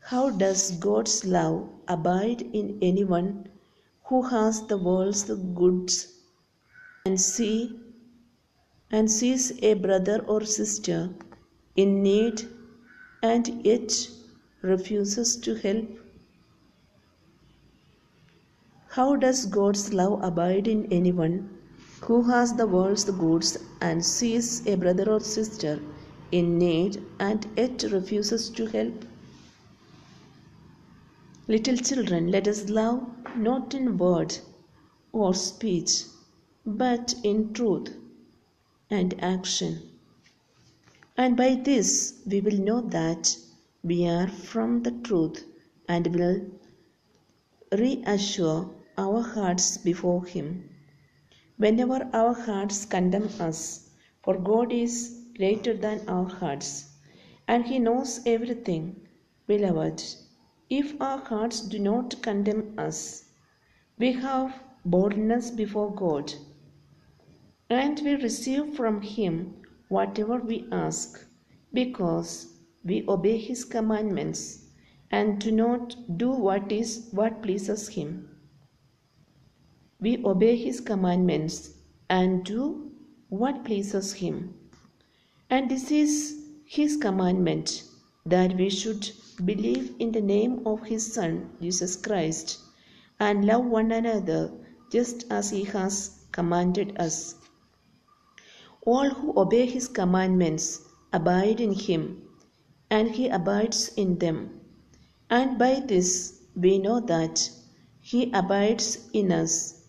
How 0.00 0.30
does 0.30 0.72
God's 0.72 1.24
love 1.24 1.68
abide 1.86 2.42
in 2.42 2.80
anyone 2.82 3.48
who 4.08 4.22
has 4.22 4.66
the 4.66 4.76
world's 4.76 5.24
goods 5.60 5.94
and 7.04 7.20
see 7.20 7.76
and 8.90 9.10
sees 9.10 9.46
a 9.62 9.74
brother 9.74 10.18
or 10.28 10.44
sister 10.44 11.10
in 11.74 12.02
need 12.02 12.42
and 13.22 13.48
yet 13.66 14.08
refuses 14.62 15.36
to 15.36 15.54
help? 15.56 15.88
How 18.88 19.16
does 19.16 19.44
God's 19.46 19.92
love 19.92 20.22
abide 20.22 20.68
in 20.68 20.86
anyone 20.92 21.50
who 22.00 22.22
has 22.30 22.54
the 22.54 22.66
world's 22.66 23.04
goods 23.04 23.58
and 23.80 24.04
sees 24.04 24.64
a 24.66 24.76
brother 24.76 25.10
or 25.10 25.20
sister 25.20 25.80
in 26.30 26.56
need 26.58 27.02
and 27.18 27.46
yet 27.56 27.82
refuses 27.90 28.48
to 28.50 28.66
help? 28.66 29.04
Little 31.48 31.76
children, 31.76 32.30
let 32.30 32.46
us 32.46 32.68
love 32.68 33.04
not 33.36 33.74
in 33.74 33.98
word 33.98 34.38
or 35.12 35.34
speech, 35.34 36.04
but 36.64 37.14
in 37.22 37.52
truth 37.52 37.94
and 38.90 39.14
action. 39.22 39.82
And 41.16 41.36
by 41.36 41.54
this 41.54 42.20
we 42.26 42.40
will 42.40 42.58
know 42.58 42.80
that 42.80 43.36
we 43.82 44.06
are 44.06 44.28
from 44.28 44.82
the 44.82 44.90
truth 44.90 45.44
and 45.88 46.14
will 46.14 46.46
reassure 47.72 48.70
our 48.98 49.22
hearts 49.22 49.78
before 49.78 50.24
Him. 50.24 50.68
Whenever 51.56 52.08
our 52.12 52.34
hearts 52.34 52.84
condemn 52.84 53.28
us, 53.40 53.90
for 54.22 54.36
God 54.36 54.72
is 54.72 55.22
greater 55.36 55.74
than 55.74 56.08
our 56.08 56.28
hearts, 56.28 56.90
and 57.48 57.64
He 57.64 57.78
knows 57.78 58.20
everything. 58.26 58.96
Beloved, 59.46 60.02
if 60.68 61.00
our 61.00 61.18
hearts 61.18 61.60
do 61.60 61.78
not 61.78 62.20
condemn 62.22 62.74
us, 62.78 63.25
we 63.98 64.12
have 64.12 64.52
boldness 64.84 65.50
before 65.50 65.94
God, 65.94 66.32
and 67.70 67.98
we 68.04 68.14
receive 68.14 68.74
from 68.74 69.00
Him 69.00 69.54
whatever 69.88 70.36
we 70.36 70.68
ask, 70.70 71.24
because 71.72 72.58
we 72.84 73.04
obey 73.08 73.38
His 73.38 73.64
commandments 73.64 74.66
and 75.10 75.40
do 75.40 75.50
not 75.50 75.96
do 76.18 76.30
what 76.30 76.70
is 76.70 77.08
what 77.12 77.42
pleases 77.42 77.88
Him. 77.88 78.28
We 79.98 80.22
obey 80.24 80.56
His 80.56 80.80
commandments 80.80 81.70
and 82.10 82.44
do 82.44 82.92
what 83.30 83.64
pleases 83.64 84.12
Him. 84.12 84.54
And 85.48 85.70
this 85.70 85.90
is 85.90 86.50
His 86.66 86.98
commandment 86.98 87.84
that 88.26 88.56
we 88.56 88.68
should 88.68 89.10
believe 89.44 89.94
in 89.98 90.12
the 90.12 90.20
name 90.20 90.66
of 90.66 90.82
His 90.82 91.14
Son, 91.14 91.50
Jesus 91.62 91.96
Christ, 91.96 92.58
and 93.18 93.44
love 93.44 93.64
one 93.64 93.92
another 93.92 94.52
just 94.90 95.24
as 95.30 95.50
He 95.50 95.64
has 95.64 96.26
commanded 96.32 96.96
us. 96.98 97.34
All 98.82 99.08
who 99.10 99.38
obey 99.38 99.66
His 99.66 99.88
commandments 99.88 100.80
abide 101.12 101.60
in 101.60 101.72
Him, 101.72 102.22
and 102.90 103.10
He 103.10 103.28
abides 103.28 103.88
in 103.96 104.18
them. 104.18 104.60
And 105.30 105.58
by 105.58 105.80
this 105.80 106.40
we 106.54 106.78
know 106.78 107.00
that 107.00 107.50
He 108.00 108.30
abides 108.32 109.08
in 109.12 109.32
us 109.32 109.82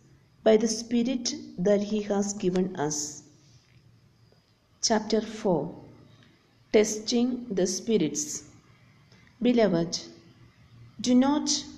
by 0.43 0.57
the 0.57 0.67
Spirit 0.67 1.35
that 1.57 1.83
He 1.83 2.01
has 2.03 2.33
given 2.33 2.75
us. 2.75 3.23
Chapter 4.81 5.21
4 5.21 5.75
Testing 6.71 7.45
the 7.49 7.67
Spirits 7.67 8.43
Beloved, 9.41 9.99
do 11.01 11.13
not 11.13 11.63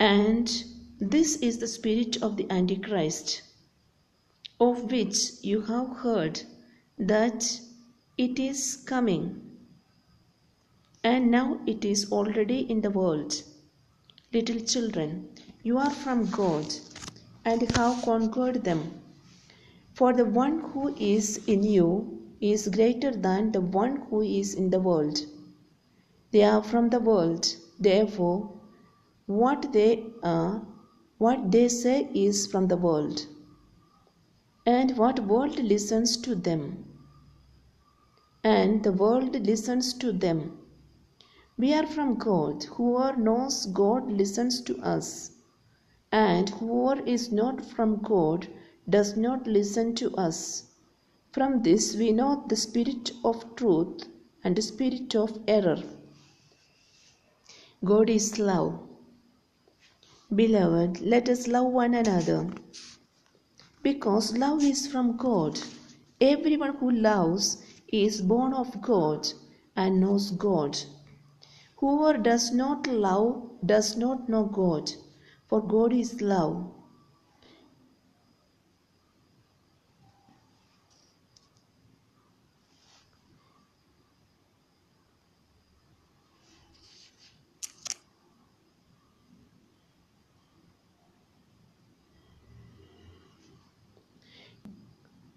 And 0.00 0.64
this 1.00 1.36
is 1.36 1.58
the 1.58 1.66
spirit 1.66 2.22
of 2.22 2.36
the 2.36 2.50
Antichrist, 2.50 3.42
of 4.60 4.92
which 4.92 5.42
you 5.42 5.62
have 5.62 5.88
heard 5.96 6.42
that 6.98 7.60
it 8.16 8.38
is 8.38 8.76
coming, 8.76 9.40
and 11.02 11.30
now 11.30 11.60
it 11.66 11.84
is 11.84 12.12
already 12.12 12.60
in 12.60 12.80
the 12.80 12.90
world. 12.90 13.42
Little 14.32 14.60
children, 14.60 15.28
you 15.62 15.78
are 15.78 15.90
from 15.90 16.30
God 16.30 16.66
and 17.44 17.62
have 17.76 18.02
conquered 18.02 18.64
them. 18.64 19.00
For 19.94 20.12
the 20.12 20.24
one 20.24 20.60
who 20.60 20.94
is 20.96 21.38
in 21.46 21.62
you 21.64 22.22
is 22.40 22.68
greater 22.68 23.10
than 23.10 23.50
the 23.50 23.60
one 23.60 24.02
who 24.10 24.22
is 24.22 24.54
in 24.54 24.70
the 24.70 24.78
world. 24.78 25.18
They 26.30 26.44
are 26.44 26.62
from 26.62 26.90
the 26.90 27.00
world, 27.00 27.46
therefore, 27.80 28.57
what 29.28 29.74
they 29.74 30.06
are, 30.22 30.62
what 31.18 31.52
they 31.52 31.68
say 31.68 32.10
is 32.14 32.46
from 32.46 32.66
the 32.66 32.76
world, 32.78 33.26
and 34.64 34.96
what 34.96 35.18
world 35.20 35.58
listens 35.58 36.16
to 36.16 36.34
them, 36.34 36.62
and 38.42 38.82
the 38.82 38.92
world 38.92 39.34
listens 39.46 39.92
to 39.92 40.12
them. 40.12 40.56
We 41.58 41.74
are 41.74 41.86
from 41.86 42.14
God. 42.14 42.64
Whoever 42.64 43.18
knows 43.18 43.66
God 43.66 44.10
listens 44.10 44.62
to 44.62 44.78
us, 44.78 45.32
and 46.10 46.48
whoever 46.48 47.02
is 47.02 47.30
not 47.30 47.62
from 47.62 48.00
God 48.00 48.48
does 48.88 49.14
not 49.14 49.46
listen 49.46 49.94
to 49.96 50.14
us. 50.16 50.70
From 51.32 51.62
this 51.62 51.94
we 51.94 52.12
know 52.12 52.44
the 52.48 52.56
spirit 52.56 53.12
of 53.22 53.44
truth 53.56 54.08
and 54.42 54.56
the 54.56 54.62
spirit 54.62 55.14
of 55.14 55.38
error. 55.46 55.82
God 57.84 58.08
is 58.08 58.38
love. 58.38 58.87
Beloved, 60.34 61.00
let 61.00 61.30
us 61.30 61.48
love 61.48 61.72
one 61.72 61.94
another. 61.94 62.50
Because 63.82 64.36
love 64.36 64.62
is 64.62 64.86
from 64.86 65.16
God. 65.16 65.58
Everyone 66.20 66.76
who 66.76 66.90
loves 66.90 67.62
is 67.88 68.20
born 68.20 68.52
of 68.52 68.82
God 68.82 69.26
and 69.74 70.00
knows 70.00 70.30
God. 70.32 70.78
Whoever 71.76 72.18
does 72.18 72.52
not 72.52 72.86
love 72.86 73.42
does 73.64 73.96
not 73.96 74.28
know 74.28 74.44
God, 74.44 74.92
for 75.46 75.66
God 75.66 75.94
is 75.94 76.20
love. 76.20 76.74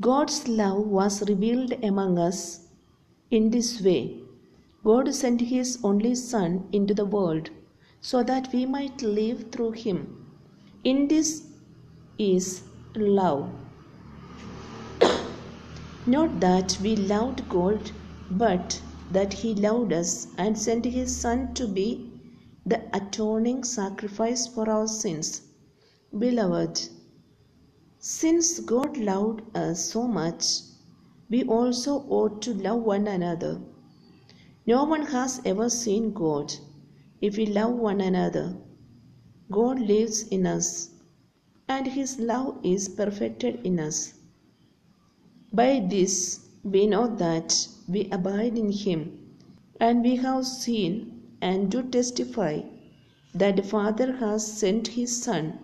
God's 0.01 0.47
love 0.47 0.87
was 0.87 1.21
revealed 1.29 1.73
among 1.83 2.17
us 2.17 2.61
in 3.29 3.51
this 3.51 3.81
way. 3.81 4.23
God 4.83 5.13
sent 5.13 5.41
His 5.41 5.77
only 5.83 6.15
Son 6.15 6.67
into 6.71 6.95
the 6.95 7.05
world 7.05 7.51
so 7.99 8.23
that 8.23 8.51
we 8.51 8.65
might 8.65 9.03
live 9.03 9.51
through 9.51 9.71
Him. 9.71 10.25
In 10.83 11.07
this 11.07 11.43
is 12.17 12.63
love. 12.95 13.47
Not 16.07 16.39
that 16.39 16.79
we 16.81 16.95
loved 16.95 17.47
God, 17.47 17.91
but 18.31 18.81
that 19.11 19.33
He 19.33 19.53
loved 19.53 19.93
us 19.93 20.29
and 20.39 20.57
sent 20.57 20.85
His 20.85 21.15
Son 21.15 21.53
to 21.53 21.67
be 21.67 22.09
the 22.65 22.81
atoning 22.95 23.63
sacrifice 23.63 24.47
for 24.47 24.67
our 24.67 24.87
sins. 24.87 25.41
Beloved, 26.17 26.89
since 28.03 28.59
God 28.59 28.97
loved 28.97 29.43
us 29.55 29.91
so 29.91 30.07
much, 30.07 30.61
we 31.29 31.43
also 31.43 32.03
ought 32.09 32.41
to 32.41 32.51
love 32.51 32.81
one 32.81 33.07
another. 33.07 33.61
No 34.65 34.85
one 34.85 35.05
has 35.05 35.39
ever 35.45 35.69
seen 35.69 36.11
God. 36.11 36.51
If 37.21 37.37
we 37.37 37.45
love 37.45 37.73
one 37.75 38.01
another, 38.01 38.57
God 39.51 39.79
lives 39.79 40.23
in 40.29 40.47
us, 40.47 40.89
and 41.67 41.85
His 41.85 42.17
love 42.19 42.57
is 42.63 42.89
perfected 42.89 43.63
in 43.63 43.79
us. 43.79 44.15
By 45.53 45.85
this 45.87 46.39
we 46.63 46.87
know 46.87 47.05
that 47.17 47.67
we 47.87 48.09
abide 48.09 48.57
in 48.57 48.71
Him, 48.71 49.37
and 49.79 50.01
we 50.01 50.15
have 50.15 50.47
seen 50.47 51.21
and 51.39 51.69
do 51.69 51.83
testify 51.83 52.61
that 53.35 53.57
the 53.57 53.63
Father 53.63 54.13
has 54.13 54.51
sent 54.51 54.87
His 54.87 55.21
Son 55.21 55.59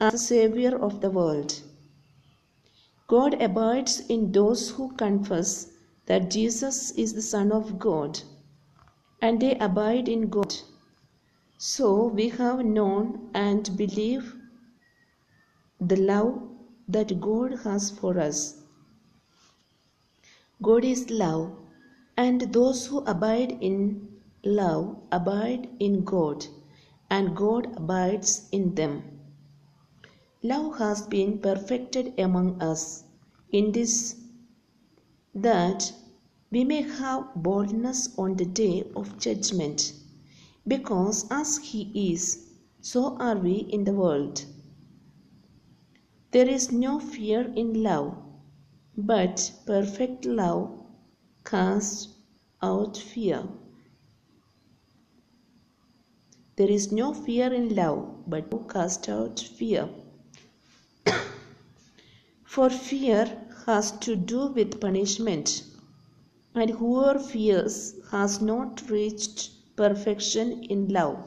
the 0.00 0.16
Savior 0.16 0.76
of 0.78 1.00
the 1.00 1.10
world. 1.10 1.60
God 3.08 3.42
abides 3.42 4.00
in 4.08 4.30
those 4.30 4.70
who 4.70 4.92
confess 4.92 5.72
that 6.06 6.30
Jesus 6.30 6.92
is 6.92 7.14
the 7.14 7.22
Son 7.22 7.50
of 7.50 7.78
God, 7.80 8.20
and 9.20 9.40
they 9.40 9.56
abide 9.58 10.08
in 10.08 10.28
God. 10.28 10.54
So 11.56 12.06
we 12.06 12.28
have 12.28 12.64
known 12.64 13.30
and 13.34 13.76
believe 13.76 14.34
the 15.80 15.96
love 15.96 16.42
that 16.86 17.20
God 17.20 17.58
has 17.64 17.90
for 17.90 18.20
us. 18.20 18.62
God 20.62 20.84
is 20.84 21.10
love, 21.10 21.56
and 22.16 22.40
those 22.52 22.86
who 22.86 22.98
abide 22.98 23.58
in 23.60 24.08
love 24.44 24.96
abide 25.10 25.68
in 25.80 26.04
God, 26.04 26.46
and 27.10 27.36
God 27.36 27.76
abides 27.76 28.48
in 28.52 28.74
them. 28.76 29.17
Love 30.42 30.78
has 30.78 31.02
been 31.02 31.36
perfected 31.38 32.14
among 32.18 32.62
us 32.62 33.02
in 33.50 33.72
this 33.72 34.14
that 35.34 35.92
we 36.50 36.64
may 36.64 36.80
have 36.82 37.34
boldness 37.34 38.16
on 38.16 38.36
the 38.36 38.44
day 38.44 38.84
of 38.94 39.18
judgment, 39.18 39.92
because 40.66 41.26
as 41.30 41.58
He 41.58 42.12
is, 42.12 42.46
so 42.80 43.16
are 43.16 43.36
we 43.36 43.54
in 43.70 43.82
the 43.82 43.92
world. 43.92 44.44
There 46.30 46.48
is 46.48 46.70
no 46.70 47.00
fear 47.00 47.52
in 47.56 47.82
love, 47.82 48.16
but 48.96 49.52
perfect 49.66 50.24
love 50.24 50.70
casts 51.44 52.14
out 52.62 52.96
fear. 52.96 53.42
There 56.56 56.70
is 56.70 56.92
no 56.92 57.12
fear 57.12 57.52
in 57.52 57.74
love, 57.74 58.24
but 58.28 58.68
cast 58.68 59.08
out 59.08 59.40
fear. 59.40 59.88
For 62.48 62.70
fear 62.70 63.46
has 63.66 63.92
to 63.98 64.16
do 64.16 64.46
with 64.46 64.80
punishment, 64.80 65.64
and 66.54 66.70
whoever 66.70 67.18
fears 67.18 67.94
has 68.10 68.40
not 68.40 68.88
reached 68.90 69.50
perfection 69.76 70.62
in 70.64 70.88
love. 70.88 71.18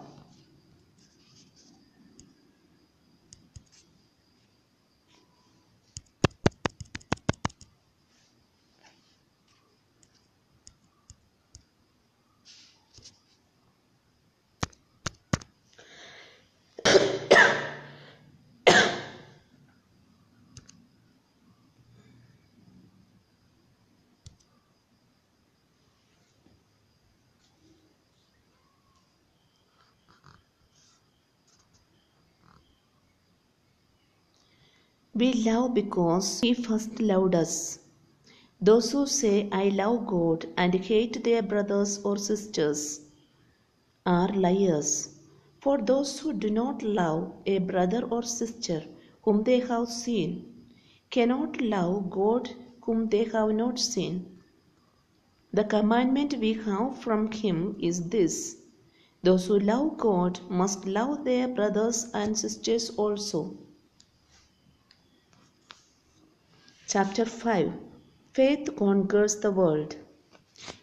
We 35.21 35.33
love 35.33 35.75
because 35.75 36.39
He 36.41 36.55
first 36.55 36.99
loved 36.99 37.35
us. 37.35 37.77
Those 38.59 38.91
who 38.91 39.05
say, 39.05 39.49
I 39.51 39.69
love 39.69 40.07
God 40.07 40.47
and 40.57 40.73
hate 40.73 41.23
their 41.23 41.43
brothers 41.43 41.99
or 42.03 42.17
sisters 42.17 43.01
are 44.03 44.29
liars. 44.29 45.19
For 45.59 45.77
those 45.77 46.19
who 46.19 46.33
do 46.33 46.49
not 46.49 46.81
love 46.81 47.33
a 47.45 47.59
brother 47.59 48.01
or 48.09 48.23
sister 48.23 48.83
whom 49.21 49.43
they 49.43 49.59
have 49.59 49.89
seen 49.89 50.55
cannot 51.11 51.61
love 51.61 52.09
God 52.09 52.49
whom 52.81 53.07
they 53.09 53.25
have 53.25 53.51
not 53.51 53.77
seen. 53.77 54.41
The 55.53 55.65
commandment 55.65 56.33
we 56.39 56.53
have 56.53 56.97
from 56.97 57.31
Him 57.31 57.75
is 57.79 58.09
this 58.09 58.57
those 59.21 59.45
who 59.45 59.59
love 59.59 59.97
God 59.97 60.39
must 60.49 60.87
love 60.87 61.25
their 61.25 61.47
brothers 61.47 62.09
and 62.11 62.35
sisters 62.35 62.89
also. 62.97 63.55
Chapter 66.93 67.23
5 67.23 67.71
Faith 68.33 68.69
conquers 68.75 69.35
the 69.39 69.49
world. 69.49 69.95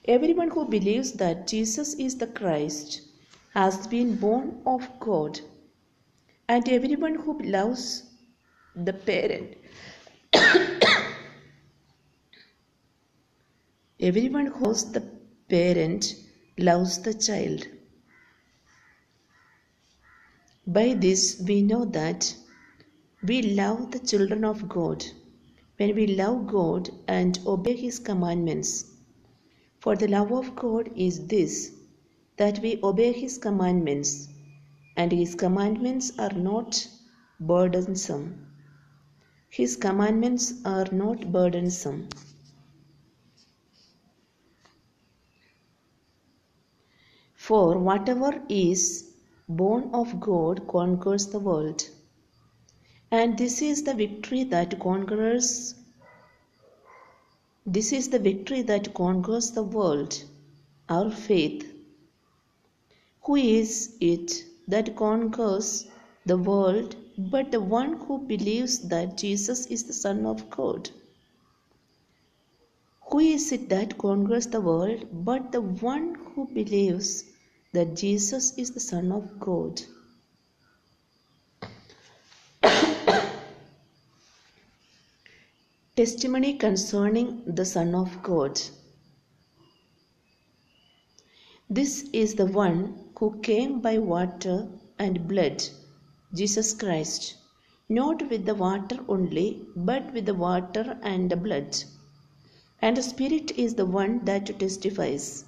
Everyone 0.06 0.48
who 0.48 0.64
believes 0.64 1.12
that 1.22 1.46
Jesus 1.46 1.92
is 2.04 2.16
the 2.16 2.28
Christ 2.28 3.02
has 3.52 3.86
been 3.86 4.16
born 4.16 4.62
of 4.64 4.88
God, 5.00 5.38
and 6.48 6.66
everyone 6.66 7.16
who 7.16 7.38
loves 7.40 8.04
the 8.74 8.94
parent, 8.94 9.58
everyone 14.00 14.46
who 14.46 14.64
loves 14.64 14.90
the 14.90 15.04
parent 15.50 16.14
loves 16.56 17.02
the 17.02 17.12
child. 17.12 17.68
By 20.66 20.94
this 20.94 21.38
we 21.46 21.60
know 21.60 21.84
that 22.00 22.34
we 23.22 23.42
love 23.62 23.90
the 23.90 23.98
children 23.98 24.46
of 24.46 24.66
God 24.70 25.04
when 25.78 25.94
we 25.94 26.06
love 26.08 26.46
God 26.48 26.90
and 27.06 27.38
obey 27.46 27.76
His 27.76 27.98
commandments. 28.00 28.84
For 29.78 29.94
the 29.94 30.08
love 30.08 30.32
of 30.32 30.54
God 30.56 30.90
is 30.96 31.26
this 31.28 31.72
that 32.36 32.58
we 32.60 32.80
obey 32.82 33.12
His 33.12 33.38
commandments, 33.38 34.28
and 34.96 35.12
His 35.12 35.34
commandments 35.34 36.12
are 36.18 36.32
not 36.32 36.86
burdensome. 37.40 38.46
His 39.48 39.76
commandments 39.76 40.52
are 40.64 40.86
not 40.92 41.32
burdensome. 41.32 42.08
For 47.34 47.78
whatever 47.78 48.42
is 48.48 49.12
born 49.48 49.90
of 49.94 50.20
God 50.20 50.66
conquers 50.68 51.28
the 51.28 51.38
world. 51.38 51.88
And 53.10 53.38
this 53.38 53.62
is 53.62 53.84
the 53.84 53.94
victory 53.94 54.44
that 54.44 54.78
conquers 54.78 55.74
this 57.70 57.92
is 57.92 58.08
the 58.08 58.18
victory 58.18 58.62
that 58.62 58.94
conquers 58.94 59.50
the 59.50 59.62
world, 59.62 60.24
our 60.88 61.10
faith. 61.10 61.70
Who 63.24 63.36
is 63.36 63.94
it 64.00 64.42
that 64.68 64.96
conquers 64.96 65.86
the 66.24 66.38
world 66.38 66.96
but 67.18 67.50
the 67.50 67.60
one 67.60 67.98
who 67.98 68.20
believes 68.20 68.78
that 68.88 69.18
Jesus 69.18 69.66
is 69.66 69.84
the 69.84 69.92
Son 69.92 70.24
of 70.24 70.48
God? 70.48 70.88
Who 73.10 73.18
is 73.18 73.52
it 73.52 73.68
that 73.68 73.98
conquers 73.98 74.46
the 74.46 74.62
world 74.62 75.06
but 75.12 75.52
the 75.52 75.60
one 75.60 76.14
who 76.14 76.46
believes 76.46 77.24
that 77.74 77.96
Jesus 77.96 78.56
is 78.56 78.70
the 78.70 78.80
Son 78.80 79.12
of 79.12 79.38
God? 79.38 79.82
Testimony 85.98 86.54
concerning 86.54 87.42
the 87.44 87.64
Son 87.64 87.92
of 87.92 88.22
God. 88.22 88.60
This 91.68 92.08
is 92.12 92.36
the 92.36 92.46
one 92.46 93.00
who 93.18 93.40
came 93.40 93.80
by 93.80 93.98
water 93.98 94.68
and 95.00 95.26
blood, 95.26 95.64
Jesus 96.32 96.72
Christ, 96.72 97.34
not 97.88 98.30
with 98.30 98.46
the 98.46 98.54
water 98.54 99.00
only, 99.08 99.66
but 99.74 100.12
with 100.12 100.26
the 100.26 100.34
water 100.34 100.96
and 101.02 101.28
the 101.28 101.36
blood. 101.36 101.76
And 102.80 102.96
the 102.96 103.02
Spirit 103.02 103.50
is 103.58 103.74
the 103.74 103.86
one 103.86 104.24
that 104.24 104.56
testifies, 104.60 105.46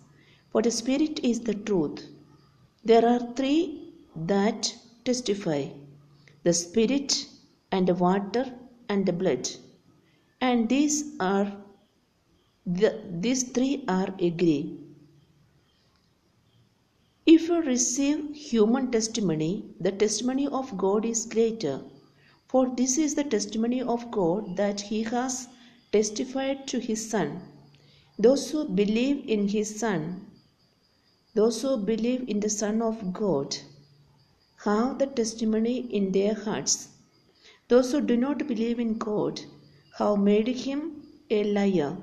for 0.50 0.62
the 0.62 0.72
Spirit 0.72 1.20
is 1.20 1.38
the 1.42 1.54
truth. 1.54 2.08
There 2.84 3.06
are 3.06 3.34
three 3.36 3.92
that 4.16 4.74
testify 5.04 5.68
the 6.42 6.52
Spirit, 6.52 7.28
and 7.70 7.86
the 7.86 7.94
water, 7.94 8.52
and 8.88 9.06
the 9.06 9.12
blood 9.12 9.48
and 10.40 10.68
these 10.68 11.16
are 11.20 11.52
the, 12.66 13.02
these 13.10 13.42
three 13.42 13.84
are 13.88 14.14
agree. 14.20 14.78
If 17.26 17.48
you 17.48 17.60
receive 17.62 18.34
human 18.34 18.90
testimony 18.90 19.74
the 19.80 19.92
testimony 19.92 20.46
of 20.46 20.76
god 20.76 21.04
is 21.04 21.26
greater. 21.26 21.82
For 22.48 22.68
this 22.74 22.98
is 22.98 23.14
the 23.14 23.24
testimony 23.24 23.82
of 23.82 24.10
god 24.10 24.56
that 24.56 24.80
he 24.80 25.02
has 25.04 25.48
testified 25.92 26.66
to 26.68 26.80
his 26.80 27.08
son. 27.10 27.42
Those 28.18 28.50
who 28.50 28.64
believe 28.64 29.28
in 29.28 29.48
his 29.48 29.78
son 29.78 30.26
those 31.34 31.62
who 31.62 31.76
believe 31.76 32.28
in 32.28 32.40
the 32.40 32.50
son 32.50 32.82
of 32.82 33.12
god 33.12 33.56
have 34.64 34.98
the 34.98 35.06
testimony 35.06 35.78
in 35.98 36.10
their 36.10 36.34
hearts. 36.34 36.88
Those 37.68 37.92
who 37.92 38.00
do 38.00 38.16
not 38.16 38.48
believe 38.48 38.80
in 38.80 38.98
god 38.98 39.40
have 39.98 40.18
made 40.18 40.48
him 40.48 41.02
a 41.30 41.44
liar 41.44 41.96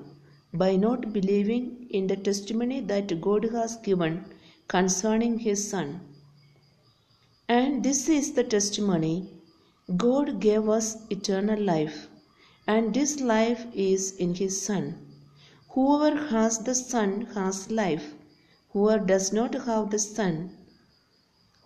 by 0.53 0.75
not 0.75 1.13
believing 1.13 1.87
in 1.89 2.07
the 2.07 2.15
testimony 2.15 2.79
that 2.81 3.21
God 3.21 3.45
has 3.51 3.77
given 3.77 4.25
concerning 4.67 5.39
his 5.39 5.69
Son. 5.69 6.01
And 7.47 7.83
this 7.83 8.09
is 8.09 8.33
the 8.33 8.43
testimony 8.43 9.29
God 9.95 10.39
gave 10.41 10.67
us 10.67 10.97
eternal 11.09 11.59
life, 11.61 12.07
and 12.67 12.93
this 12.93 13.21
life 13.21 13.65
is 13.73 14.11
in 14.17 14.35
his 14.35 14.61
Son. 14.61 15.07
Whoever 15.69 16.27
has 16.27 16.59
the 16.59 16.75
Son 16.75 17.27
has 17.35 17.71
life. 17.71 18.13
Whoever 18.71 19.05
does 19.05 19.31
not 19.31 19.53
have 19.53 19.91
the 19.91 19.99
Son, 19.99 20.51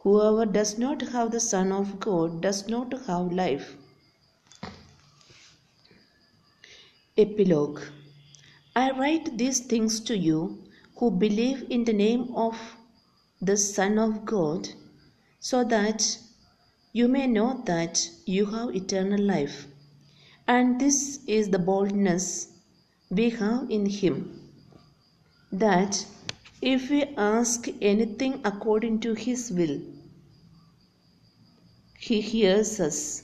whoever 0.03 0.45
does 0.45 0.77
not 0.77 1.01
have 1.01 1.31
the 1.31 1.39
Son 1.39 1.71
of 1.71 1.99
God 1.99 2.41
does 2.41 2.67
not 2.67 2.93
have 3.07 3.31
life. 3.31 3.75
Epilogue 7.17 7.80
I 8.76 8.91
write 8.91 9.38
these 9.38 9.60
things 9.60 10.00
to 10.02 10.17
you 10.17 10.63
who 10.97 11.12
believe 11.12 11.65
in 11.69 11.84
the 11.84 11.93
name 11.93 12.34
of 12.36 12.78
the 13.41 13.58
Son 13.58 13.97
of 13.97 14.26
God, 14.26 14.69
so 15.39 15.63
that 15.65 16.17
you 16.93 17.08
may 17.08 17.28
know 17.28 17.62
that 17.65 18.10
you 18.26 18.45
have 18.45 18.76
eternal 18.76 19.19
life. 19.21 19.67
And 20.47 20.80
this 20.80 21.19
is 21.28 21.50
the 21.50 21.60
boldness 21.60 22.47
we 23.10 23.30
have 23.32 23.69
in 23.69 23.86
Him. 23.86 24.38
that 25.52 26.06
if 26.62 26.89
we 26.89 27.04
ask 27.17 27.67
anything 27.82 28.41
according 28.45 29.00
to 29.02 29.13
His 29.13 29.52
will, 29.52 29.82
He 32.00 32.21
hears 32.21 32.80
us. 32.80 33.24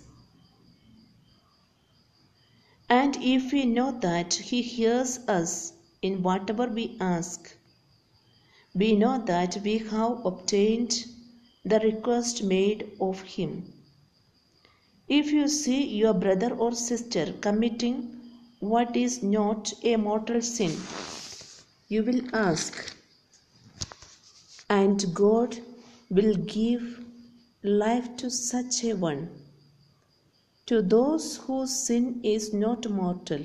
And 2.89 3.17
if 3.17 3.51
we 3.51 3.65
know 3.65 3.91
that 3.99 4.33
He 4.33 4.61
hears 4.61 5.19
us 5.27 5.73
in 6.01 6.23
whatever 6.23 6.67
we 6.67 6.95
ask, 7.01 7.55
we 8.73 8.93
know 8.95 9.17
that 9.25 9.57
we 9.63 9.79
have 9.79 10.25
obtained 10.25 11.05
the 11.65 11.79
request 11.79 12.43
made 12.43 12.91
of 13.01 13.21
Him. 13.21 13.73
If 15.09 15.31
you 15.31 15.47
see 15.47 15.85
your 15.85 16.13
brother 16.13 16.53
or 16.53 16.73
sister 16.73 17.33
committing 17.41 18.19
what 18.59 18.95
is 18.95 19.21
not 19.21 19.73
a 19.83 19.95
mortal 19.97 20.41
sin, 20.41 20.75
you 21.89 22.03
will 22.03 22.21
ask, 22.33 22.95
and 24.69 25.13
God 25.13 25.57
will 26.09 26.35
give 26.35 27.03
life 27.63 28.15
to 28.17 28.29
such 28.29 28.83
a 28.83 28.93
one. 28.93 29.29
To 30.67 30.81
those 30.81 31.37
whose 31.37 31.73
sin 31.73 32.19
is 32.23 32.53
not 32.53 32.89
mortal, 32.89 33.41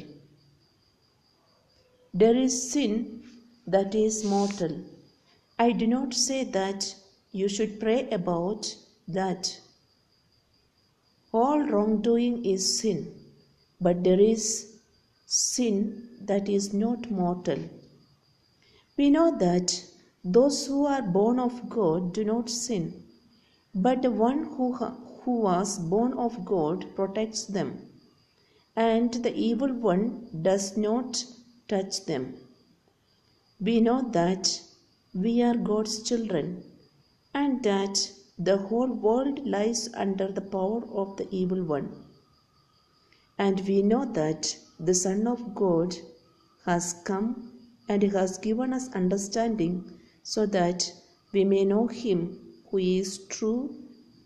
there 2.12 2.36
is 2.36 2.72
sin 2.72 3.22
that 3.66 3.94
is 3.94 4.24
mortal. 4.24 4.80
I 5.56 5.70
do 5.70 5.86
not 5.86 6.14
say 6.14 6.42
that 6.42 6.94
you 7.30 7.48
should 7.48 7.78
pray 7.78 8.10
about 8.10 8.74
that. 9.06 9.60
All 11.32 11.60
wrongdoing 11.60 12.44
is 12.44 12.80
sin, 12.80 13.14
but 13.80 14.02
there 14.02 14.20
is 14.20 14.80
sin 15.26 16.08
that 16.22 16.48
is 16.48 16.74
not 16.74 17.08
mortal. 17.08 17.60
We 18.96 19.10
know 19.10 19.38
that 19.38 19.84
those 20.24 20.66
who 20.66 20.86
are 20.86 21.02
born 21.02 21.38
of 21.38 21.70
God 21.70 22.12
do 22.12 22.24
not 22.24 22.50
sin, 22.50 23.04
but 23.74 24.02
the 24.02 24.10
one 24.10 24.44
who, 24.44 24.76
who 25.24 25.40
was 25.40 25.78
born 25.78 26.12
of 26.14 26.44
God 26.44 26.86
protects 26.94 27.44
them, 27.44 27.88
and 28.74 29.12
the 29.24 29.34
evil 29.34 29.72
one 29.72 30.28
does 30.42 30.76
not 30.76 31.24
touch 31.68 32.04
them. 32.06 32.34
We 33.60 33.80
know 33.80 34.02
that 34.10 34.60
we 35.14 35.42
are 35.42 35.56
God's 35.56 36.02
children, 36.02 36.64
and 37.34 37.62
that 37.62 38.10
the 38.38 38.56
whole 38.56 38.88
world 38.88 39.46
lies 39.46 39.88
under 39.94 40.26
the 40.32 40.40
power 40.40 40.82
of 40.92 41.16
the 41.16 41.28
evil 41.30 41.62
one. 41.62 41.92
And 43.38 43.60
we 43.68 43.82
know 43.82 44.04
that 44.04 44.56
the 44.80 44.94
Son 44.94 45.26
of 45.26 45.54
God 45.54 45.94
has 46.64 46.94
come 47.04 47.52
and 47.88 48.02
has 48.02 48.38
given 48.38 48.72
us 48.72 48.92
understanding 48.94 50.00
so 50.22 50.46
that 50.46 50.92
we 51.32 51.44
may 51.44 51.64
know 51.64 51.86
Him 51.86 52.40
who 52.70 52.78
is 52.78 53.18
true 53.26 53.74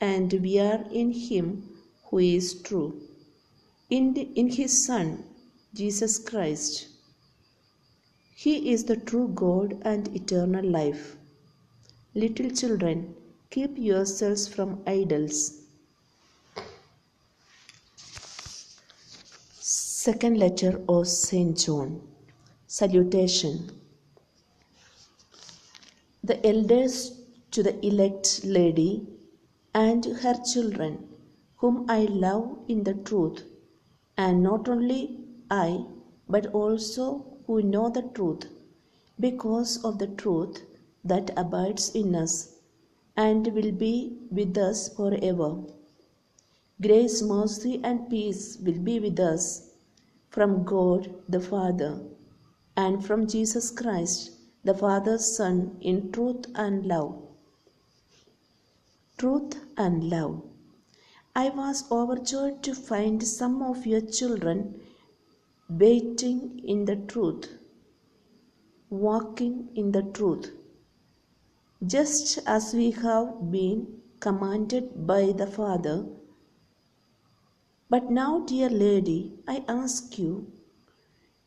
and 0.01 0.33
we 0.35 0.59
are 0.59 0.85
in 0.91 1.13
Him 1.13 1.69
who 2.05 2.19
is 2.19 2.63
true. 2.63 3.01
In, 3.91 4.15
the, 4.15 4.23
in 4.35 4.49
His 4.49 4.85
Son, 4.87 5.25
Jesus 5.75 6.19
Christ. 6.19 6.89
He 8.35 8.73
is 8.73 8.85
the 8.85 8.97
true 8.97 9.29
God 9.35 9.79
and 9.83 10.15
eternal 10.15 10.65
life. 10.65 11.17
Little 12.15 12.51
children, 12.51 13.15
keep 13.51 13.77
yourselves 13.77 14.47
from 14.47 14.83
idols. 14.87 15.63
Second 19.61 20.39
letter 20.39 20.81
of 20.89 21.09
Saint 21.09 21.59
John. 21.59 22.01
Salutation. 22.67 23.71
The 26.23 26.45
elders 26.47 27.21
to 27.51 27.63
the 27.63 27.85
elect 27.85 28.45
lady 28.45 29.07
and 29.79 30.07
her 30.23 30.35
children, 30.51 30.93
whom 31.57 31.85
I 31.87 32.05
love 32.27 32.45
in 32.67 32.85
the 32.85 32.95
truth, 32.95 33.43
and 34.17 34.43
not 34.43 34.69
only 34.69 35.01
I, 35.51 35.85
but 36.29 36.47
also 36.61 37.05
who 37.47 37.63
know 37.63 37.91
the 37.91 38.03
truth, 38.15 38.47
because 39.21 39.85
of 39.85 39.99
the 39.99 40.07
truth 40.07 40.63
that 41.05 41.31
abides 41.37 41.91
in 41.91 42.15
us 42.15 42.55
and 43.17 43.47
will 43.49 43.73
be 43.73 44.19
with 44.31 44.57
us 44.57 44.89
forever. 44.89 45.51
Grace, 46.81 47.23
mercy, 47.23 47.81
and 47.85 48.09
peace 48.09 48.59
will 48.65 48.81
be 48.81 48.99
with 49.01 49.21
us 49.21 49.71
from 50.31 50.65
God 50.65 51.15
the 51.29 51.41
Father 51.41 52.01
and 52.77 53.05
from 53.05 53.27
Jesus 53.27 53.71
Christ, 53.71 54.33
the 54.65 54.75
Father's 54.75 55.37
Son, 55.37 55.77
in 55.81 56.13
truth 56.13 56.47
and 56.55 56.87
love. 56.87 57.26
Truth 59.19 59.57
and 59.79 60.11
love. 60.11 60.43
I 61.35 61.49
was 61.49 61.91
overjoyed 61.91 62.63
to 62.65 62.75
find 62.75 63.27
some 63.27 63.63
of 63.63 63.87
your 63.87 64.03
children 64.03 64.79
waiting 65.71 66.61
in 66.63 66.85
the 66.85 66.97
truth, 66.97 67.49
walking 68.91 69.71
in 69.75 69.93
the 69.93 70.03
truth, 70.03 70.51
just 71.87 72.41
as 72.47 72.75
we 72.75 72.91
have 72.91 73.51
been 73.51 74.03
commanded 74.21 75.07
by 75.07 75.33
the 75.33 75.47
Father. 75.47 76.07
But 77.89 78.11
now, 78.11 78.41
dear 78.41 78.69
lady, 78.69 79.33
I 79.49 79.65
ask 79.67 80.19
you, 80.19 80.53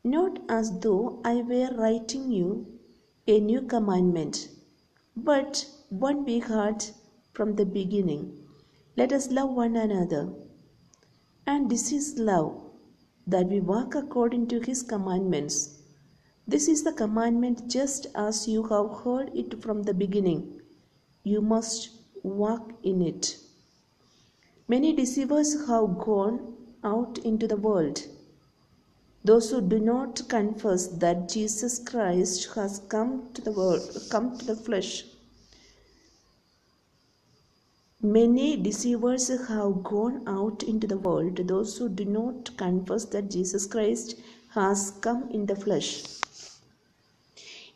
not 0.03 0.39
as 0.49 0.79
though 0.79 1.21
I 1.23 1.36
were 1.43 1.69
writing 1.75 2.32
you 2.32 2.79
a 3.27 3.39
new 3.39 3.62
commandment, 3.62 4.49
but 5.15 5.67
one 5.89 6.25
we 6.25 6.39
had 6.39 6.84
from 7.39 7.56
the 7.56 7.65
beginning. 7.65 8.38
Let 8.97 9.13
us 9.13 9.32
love 9.32 9.52
one 9.52 9.78
another. 9.78 10.28
And 11.47 11.71
this 11.71 11.93
is 11.93 12.19
love, 12.19 12.62
that 13.25 13.47
we 13.47 13.62
walk 13.62 13.95
according 13.95 14.47
to 14.47 14.60
his 14.60 14.84
commandments. 14.84 15.80
This 16.45 16.67
is 16.67 16.84
the 16.84 16.91
commandment 16.91 17.69
just 17.69 18.08
as 18.13 18.45
you 18.45 18.63
have 18.63 19.06
heard 19.06 19.32
it 19.34 19.62
from 19.62 19.84
the 19.84 19.93
beginning. 19.93 20.60
You 21.23 21.39
must 21.39 21.91
walk 22.23 22.73
in 22.84 23.02
it. 23.02 23.38
Many 24.67 24.91
deceivers 24.91 25.54
have 25.69 25.97
gone 25.97 26.58
out 26.84 27.19
into 27.19 27.47
the 27.47 27.56
world. 27.56 28.06
Those 29.23 29.49
who 29.52 29.62
do 29.62 29.80
not 29.80 30.28
confess 30.28 30.88
that 30.88 31.30
Jesus 31.30 31.80
Christ 31.80 32.54
has 32.56 32.80
come 32.89 33.30
to 33.34 33.41
the 33.41 33.54
world, 33.54 33.97
come 34.10 34.38
to 34.38 34.45
the 34.45 34.58
flesh. 34.58 35.06
Many 38.01 38.55
deceivers 38.55 39.27
have 39.27 39.83
gone 39.83 40.23
out 40.25 40.63
into 40.63 40.88
the 40.88 40.97
world, 40.97 41.35
those 41.35 41.77
who 41.77 41.89
do 41.89 42.05
not 42.05 42.55
confess 42.55 43.03
that 43.03 43.29
Jesus 43.29 43.65
Christ 43.65 44.15
has 44.51 44.91
come 45.01 45.29
in 45.31 45.45
the 45.45 45.55
flesh. 45.57 46.05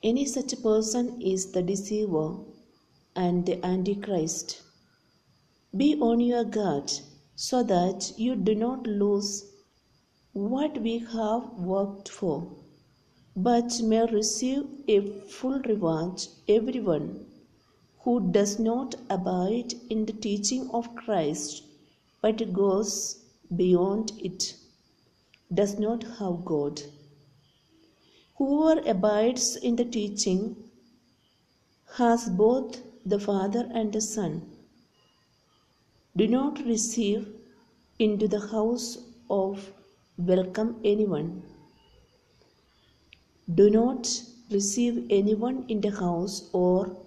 Any 0.01 0.23
such 0.23 0.63
person 0.63 1.21
is 1.21 1.51
the 1.51 1.61
deceiver 1.61 2.37
and 3.17 3.45
the 3.45 3.65
Antichrist. 3.65 4.61
Be 5.75 5.99
on 5.99 6.21
your 6.21 6.45
guard 6.45 6.89
so 7.35 7.61
that 7.61 8.13
you 8.17 8.37
do 8.37 8.55
not 8.55 8.87
lose 8.87 9.45
what 10.31 10.79
we 10.81 10.99
have 10.99 11.49
worked 11.59 12.07
for, 12.07 12.49
but 13.35 13.81
may 13.81 14.05
receive 14.05 14.63
a 14.87 15.01
full 15.27 15.59
reward 15.59 16.25
everyone 16.47 17.25
who 18.03 18.31
does 18.31 18.59
not 18.59 18.95
abide 19.09 19.73
in 19.89 20.05
the 20.05 20.13
teaching 20.13 20.69
of 20.71 20.95
Christ 20.95 21.63
but 22.21 22.53
goes 22.53 23.19
beyond 23.55 24.11
it, 24.17 24.55
does 25.53 25.77
not 25.77 26.03
have 26.19 26.43
God. 26.45 26.81
Whoever 28.35 28.89
abides 28.89 29.55
in 29.57 29.75
the 29.75 29.85
teaching 29.85 30.55
has 31.97 32.29
both 32.29 32.81
the 33.05 33.19
Father 33.19 33.69
and 33.73 33.93
the 33.93 34.01
Son. 34.01 34.41
Do 36.15 36.27
not 36.27 36.63
receive 36.65 37.27
into 37.99 38.27
the 38.27 38.39
house 38.39 38.97
of 39.29 39.71
welcome 40.17 40.79
anyone. 40.83 41.43
Do 43.53 43.69
not 43.69 44.07
receive 44.49 45.05
anyone 45.09 45.65
in 45.67 45.81
the 45.81 45.91
house 45.91 46.49
or 46.53 47.02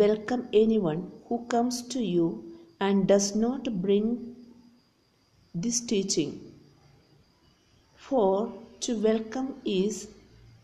welcome 0.00 0.48
anyone 0.54 1.00
who 1.28 1.44
comes 1.48 1.82
to 1.94 2.02
you 2.02 2.26
and 2.80 3.06
does 3.06 3.34
not 3.36 3.64
bring 3.82 4.34
this 5.54 5.80
teaching. 5.82 6.40
For 7.96 8.50
to 8.80 8.98
welcome 8.98 9.60
is 9.66 10.08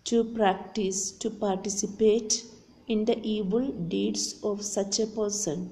to 0.05 0.25
practice, 0.25 1.11
to 1.25 1.29
participate 1.29 2.43
in 2.87 3.05
the 3.05 3.19
evil 3.23 3.71
deeds 3.71 4.41
of 4.43 4.65
such 4.65 4.99
a 4.99 5.07
person. 5.07 5.71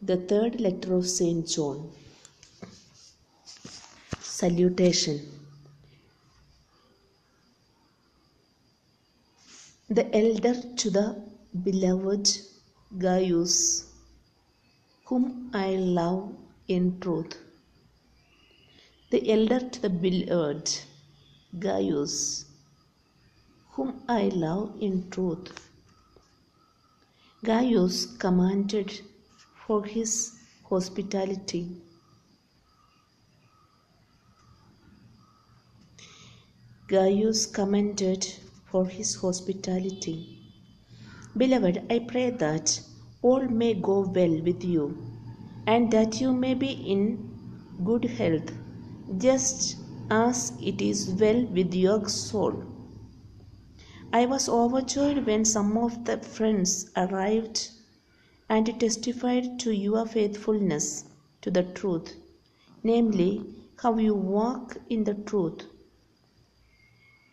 The 0.00 0.16
third 0.16 0.62
letter 0.62 0.94
of 0.94 1.06
St. 1.06 1.46
John. 1.46 1.90
Salutation. 4.44 5.20
The 9.88 10.04
elder 10.14 10.54
to 10.80 10.90
the 10.90 11.06
beloved 11.62 12.28
Gaius, 12.98 13.86
whom 15.06 15.50
I 15.54 15.76
love 15.76 16.34
in 16.68 17.00
truth. 17.00 17.38
The 19.12 19.22
elder 19.32 19.60
to 19.60 19.80
the 19.80 19.88
beloved 19.88 20.78
Gaius, 21.58 22.44
whom 23.70 24.02
I 24.06 24.24
love 24.44 24.76
in 24.78 25.08
truth. 25.08 25.70
Gaius 27.42 28.04
commanded 28.18 28.92
for 29.66 29.82
his 29.86 30.32
hospitality. 30.68 31.66
Gaius 36.86 37.46
commended 37.46 38.26
for 38.66 38.86
his 38.86 39.14
hospitality. 39.14 40.38
Beloved, 41.34 41.82
I 41.88 42.00
pray 42.00 42.28
that 42.28 42.80
all 43.22 43.40
may 43.48 43.72
go 43.72 44.00
well 44.00 44.42
with 44.42 44.62
you 44.62 44.96
and 45.66 45.90
that 45.92 46.20
you 46.20 46.32
may 46.34 46.52
be 46.52 46.72
in 46.72 47.30
good 47.84 48.04
health, 48.04 48.52
just 49.16 49.76
as 50.10 50.52
it 50.60 50.82
is 50.82 51.08
well 51.14 51.46
with 51.46 51.72
your 51.72 52.06
soul. 52.06 52.62
I 54.12 54.26
was 54.26 54.48
overjoyed 54.48 55.26
when 55.26 55.46
some 55.46 55.78
of 55.78 56.04
the 56.04 56.18
friends 56.18 56.90
arrived 56.96 57.70
and 58.50 58.78
testified 58.78 59.58
to 59.60 59.74
your 59.74 60.04
faithfulness 60.06 61.04
to 61.40 61.50
the 61.50 61.62
truth, 61.62 62.14
namely, 62.82 63.42
how 63.76 63.96
you 63.96 64.14
walk 64.14 64.76
in 64.90 65.04
the 65.04 65.14
truth. 65.14 65.64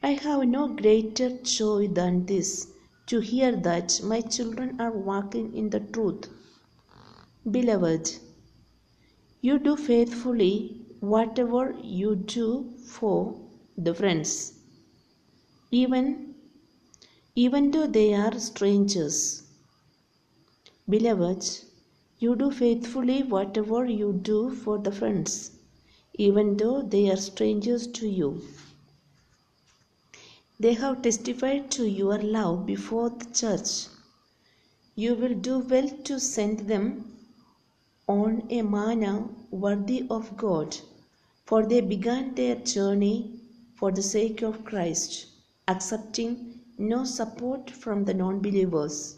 I 0.04 0.14
have 0.14 0.48
no 0.48 0.68
greater 0.68 1.30
joy 1.44 1.88
than 1.88 2.26
this 2.26 2.68
to 3.06 3.20
hear 3.20 3.56
that 3.56 4.02
my 4.04 4.22
children 4.22 4.82
are 4.82 4.92
walking 4.92 5.54
in 5.56 5.70
the 5.70 5.80
truth. 5.80 6.28
Beloved, 7.50 8.18
you 9.42 9.60
do 9.60 9.76
faithfully 9.76 10.86
whatever 11.02 11.76
you 11.84 12.16
do 12.16 12.74
for 12.84 13.36
the 13.78 13.94
friends, 13.94 14.54
even, 15.70 16.36
even 17.36 17.70
though 17.72 17.88
they 17.88 18.14
are 18.14 18.40
strangers. 18.40 19.44
Beloved, 20.90 21.60
you 22.20 22.36
do 22.36 22.52
faithfully 22.52 23.24
whatever 23.24 23.86
you 23.86 24.14
do 24.14 24.50
for 24.50 24.80
the 24.80 24.92
friends, 24.92 25.52
even 26.16 26.58
though 26.58 26.82
they 26.82 27.10
are 27.10 27.18
strangers 27.18 27.88
to 27.88 28.08
you. 28.08 28.42
They 30.62 30.74
have 30.76 31.02
testified 31.02 31.71
to 31.71 31.89
your 31.89 32.19
love 32.19 32.67
before 32.67 33.10
the 33.10 33.26
church. 33.34 33.88
You 34.93 35.15
will 35.15 35.34
do 35.34 35.58
well 35.58 35.89
to 35.89 36.19
send 36.19 36.67
them 36.67 37.17
on 38.08 38.43
a 38.52 38.62
manner 38.62 39.28
worthy 39.50 40.06
of 40.08 40.38
God, 40.38 40.78
for 41.45 41.65
they 41.65 41.82
began 41.82 42.36
their 42.36 42.58
journey 42.58 43.39
for 43.74 43.91
the 43.91 44.04
sake 44.04 44.43
of 44.43 44.63
Christ, 44.63 45.26
accepting 45.67 46.60
no 46.78 47.06
support 47.06 47.71
from 47.71 48.06
the 48.06 48.13
non 48.13 48.39
believers. 48.39 49.17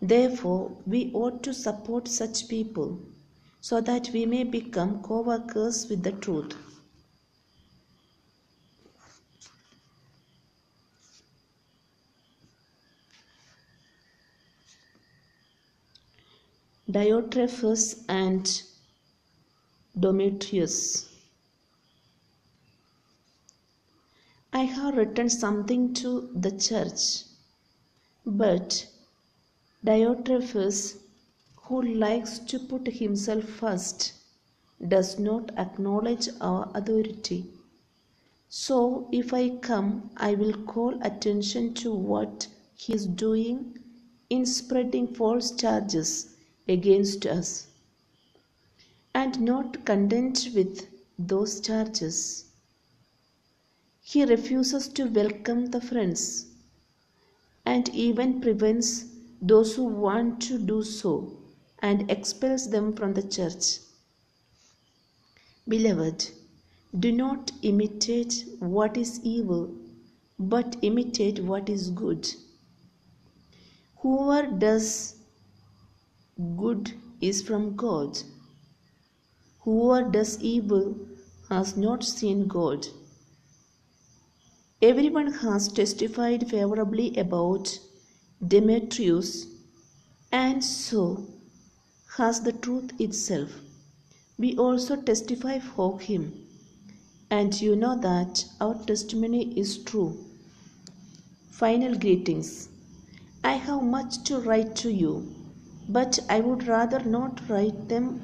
Therefore, 0.00 0.70
we 0.86 1.10
ought 1.12 1.42
to 1.42 1.52
support 1.52 2.06
such 2.06 2.46
people 2.46 3.00
so 3.60 3.80
that 3.80 4.10
we 4.12 4.24
may 4.24 4.44
become 4.44 5.02
co 5.02 5.22
workers 5.22 5.88
with 5.88 6.04
the 6.04 6.12
truth. 6.12 6.54
Diotrephes 16.90 18.02
and 18.08 18.62
Demetrius. 20.00 21.06
I 24.54 24.60
have 24.60 24.96
written 24.96 25.28
something 25.28 25.92
to 25.94 26.30
the 26.34 26.50
church, 26.50 27.24
but 28.24 28.86
Diotrephes, 29.84 30.96
who 31.56 31.82
likes 31.82 32.38
to 32.38 32.58
put 32.58 32.86
himself 32.86 33.44
first, 33.44 34.14
does 34.88 35.18
not 35.18 35.50
acknowledge 35.58 36.30
our 36.40 36.70
authority. 36.72 37.44
So, 38.48 39.10
if 39.12 39.34
I 39.34 39.50
come, 39.58 40.08
I 40.16 40.36
will 40.36 40.54
call 40.64 40.98
attention 41.02 41.74
to 41.74 41.92
what 41.92 42.46
he 42.74 42.94
is 42.94 43.06
doing 43.06 43.78
in 44.30 44.46
spreading 44.46 45.06
false 45.06 45.50
charges 45.50 46.34
against 46.68 47.26
us. 47.26 47.66
And 49.14 49.40
not 49.40 49.84
content 49.84 50.50
with 50.54 50.86
those 51.18 51.60
charges, 51.60 52.44
he 54.02 54.24
refuses 54.24 54.88
to 54.88 55.04
welcome 55.06 55.66
the 55.66 55.80
friends 55.80 56.46
and 57.66 57.88
even 57.90 58.40
prevents 58.40 59.06
those 59.42 59.76
who 59.76 59.84
want 59.84 60.40
to 60.42 60.58
do 60.58 60.82
so 60.82 61.36
and 61.80 62.10
expels 62.10 62.70
them 62.70 62.94
from 62.94 63.14
the 63.14 63.22
church. 63.22 63.78
Beloved, 65.68 66.30
do 66.98 67.12
not 67.12 67.52
imitate 67.62 68.46
what 68.60 68.96
is 68.96 69.20
evil, 69.22 69.74
but 70.38 70.76
imitate 70.80 71.40
what 71.40 71.68
is 71.68 71.90
good. 71.90 72.26
Whoever 73.96 74.50
does 74.50 75.17
good 76.38 76.92
is 77.20 77.42
from 77.42 77.74
God. 77.74 78.16
Whoever 79.62 80.08
does 80.08 80.40
evil 80.40 80.94
has 81.48 81.76
not 81.76 82.04
seen 82.04 82.46
God. 82.46 82.86
Everyone 84.80 85.32
has 85.32 85.66
testified 85.66 86.48
favorably 86.48 87.16
about 87.16 87.80
Demetrius, 88.46 89.46
and 90.30 90.64
so 90.64 91.26
has 92.16 92.42
the 92.42 92.52
truth 92.52 92.92
itself. 93.00 93.50
We 94.38 94.56
also 94.56 94.94
testify 94.94 95.58
for 95.58 95.98
him, 95.98 96.46
and 97.30 97.60
you 97.60 97.74
know 97.74 97.98
that 97.98 98.44
our 98.60 98.76
testimony 98.84 99.58
is 99.58 99.78
true. 99.78 100.24
Final 101.50 101.98
greetings. 101.98 102.68
I 103.42 103.54
have 103.54 103.82
much 103.82 104.22
to 104.26 104.38
write 104.38 104.76
to 104.76 104.92
you 104.92 105.37
but 105.88 106.18
I 106.28 106.40
would 106.40 106.66
rather 106.66 107.00
not 107.00 107.40
write 107.48 107.88
them 107.88 108.20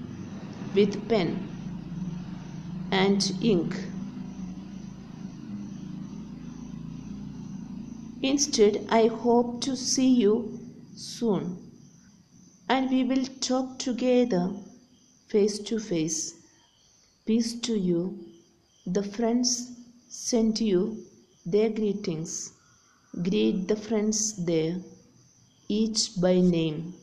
with 0.74 1.08
pen 1.08 1.48
and 2.90 3.32
ink. 3.40 3.74
Instead, 8.22 8.86
I 8.88 9.06
hope 9.06 9.60
to 9.62 9.76
see 9.76 10.08
you 10.08 10.58
soon 10.94 11.64
and 12.68 12.90
we 12.90 13.04
will 13.04 13.24
talk 13.40 13.78
together 13.78 14.50
face 15.28 15.58
to 15.58 15.78
face. 15.78 16.34
Peace 17.26 17.54
to 17.60 17.78
you. 17.78 18.18
The 18.86 19.02
friends 19.02 19.72
send 20.08 20.60
you 20.60 21.04
their 21.44 21.70
greetings. 21.70 22.52
Greet 23.22 23.68
the 23.68 23.76
friends 23.76 24.44
there, 24.44 24.76
each 25.68 26.20
by 26.20 26.40
name. 26.40 26.94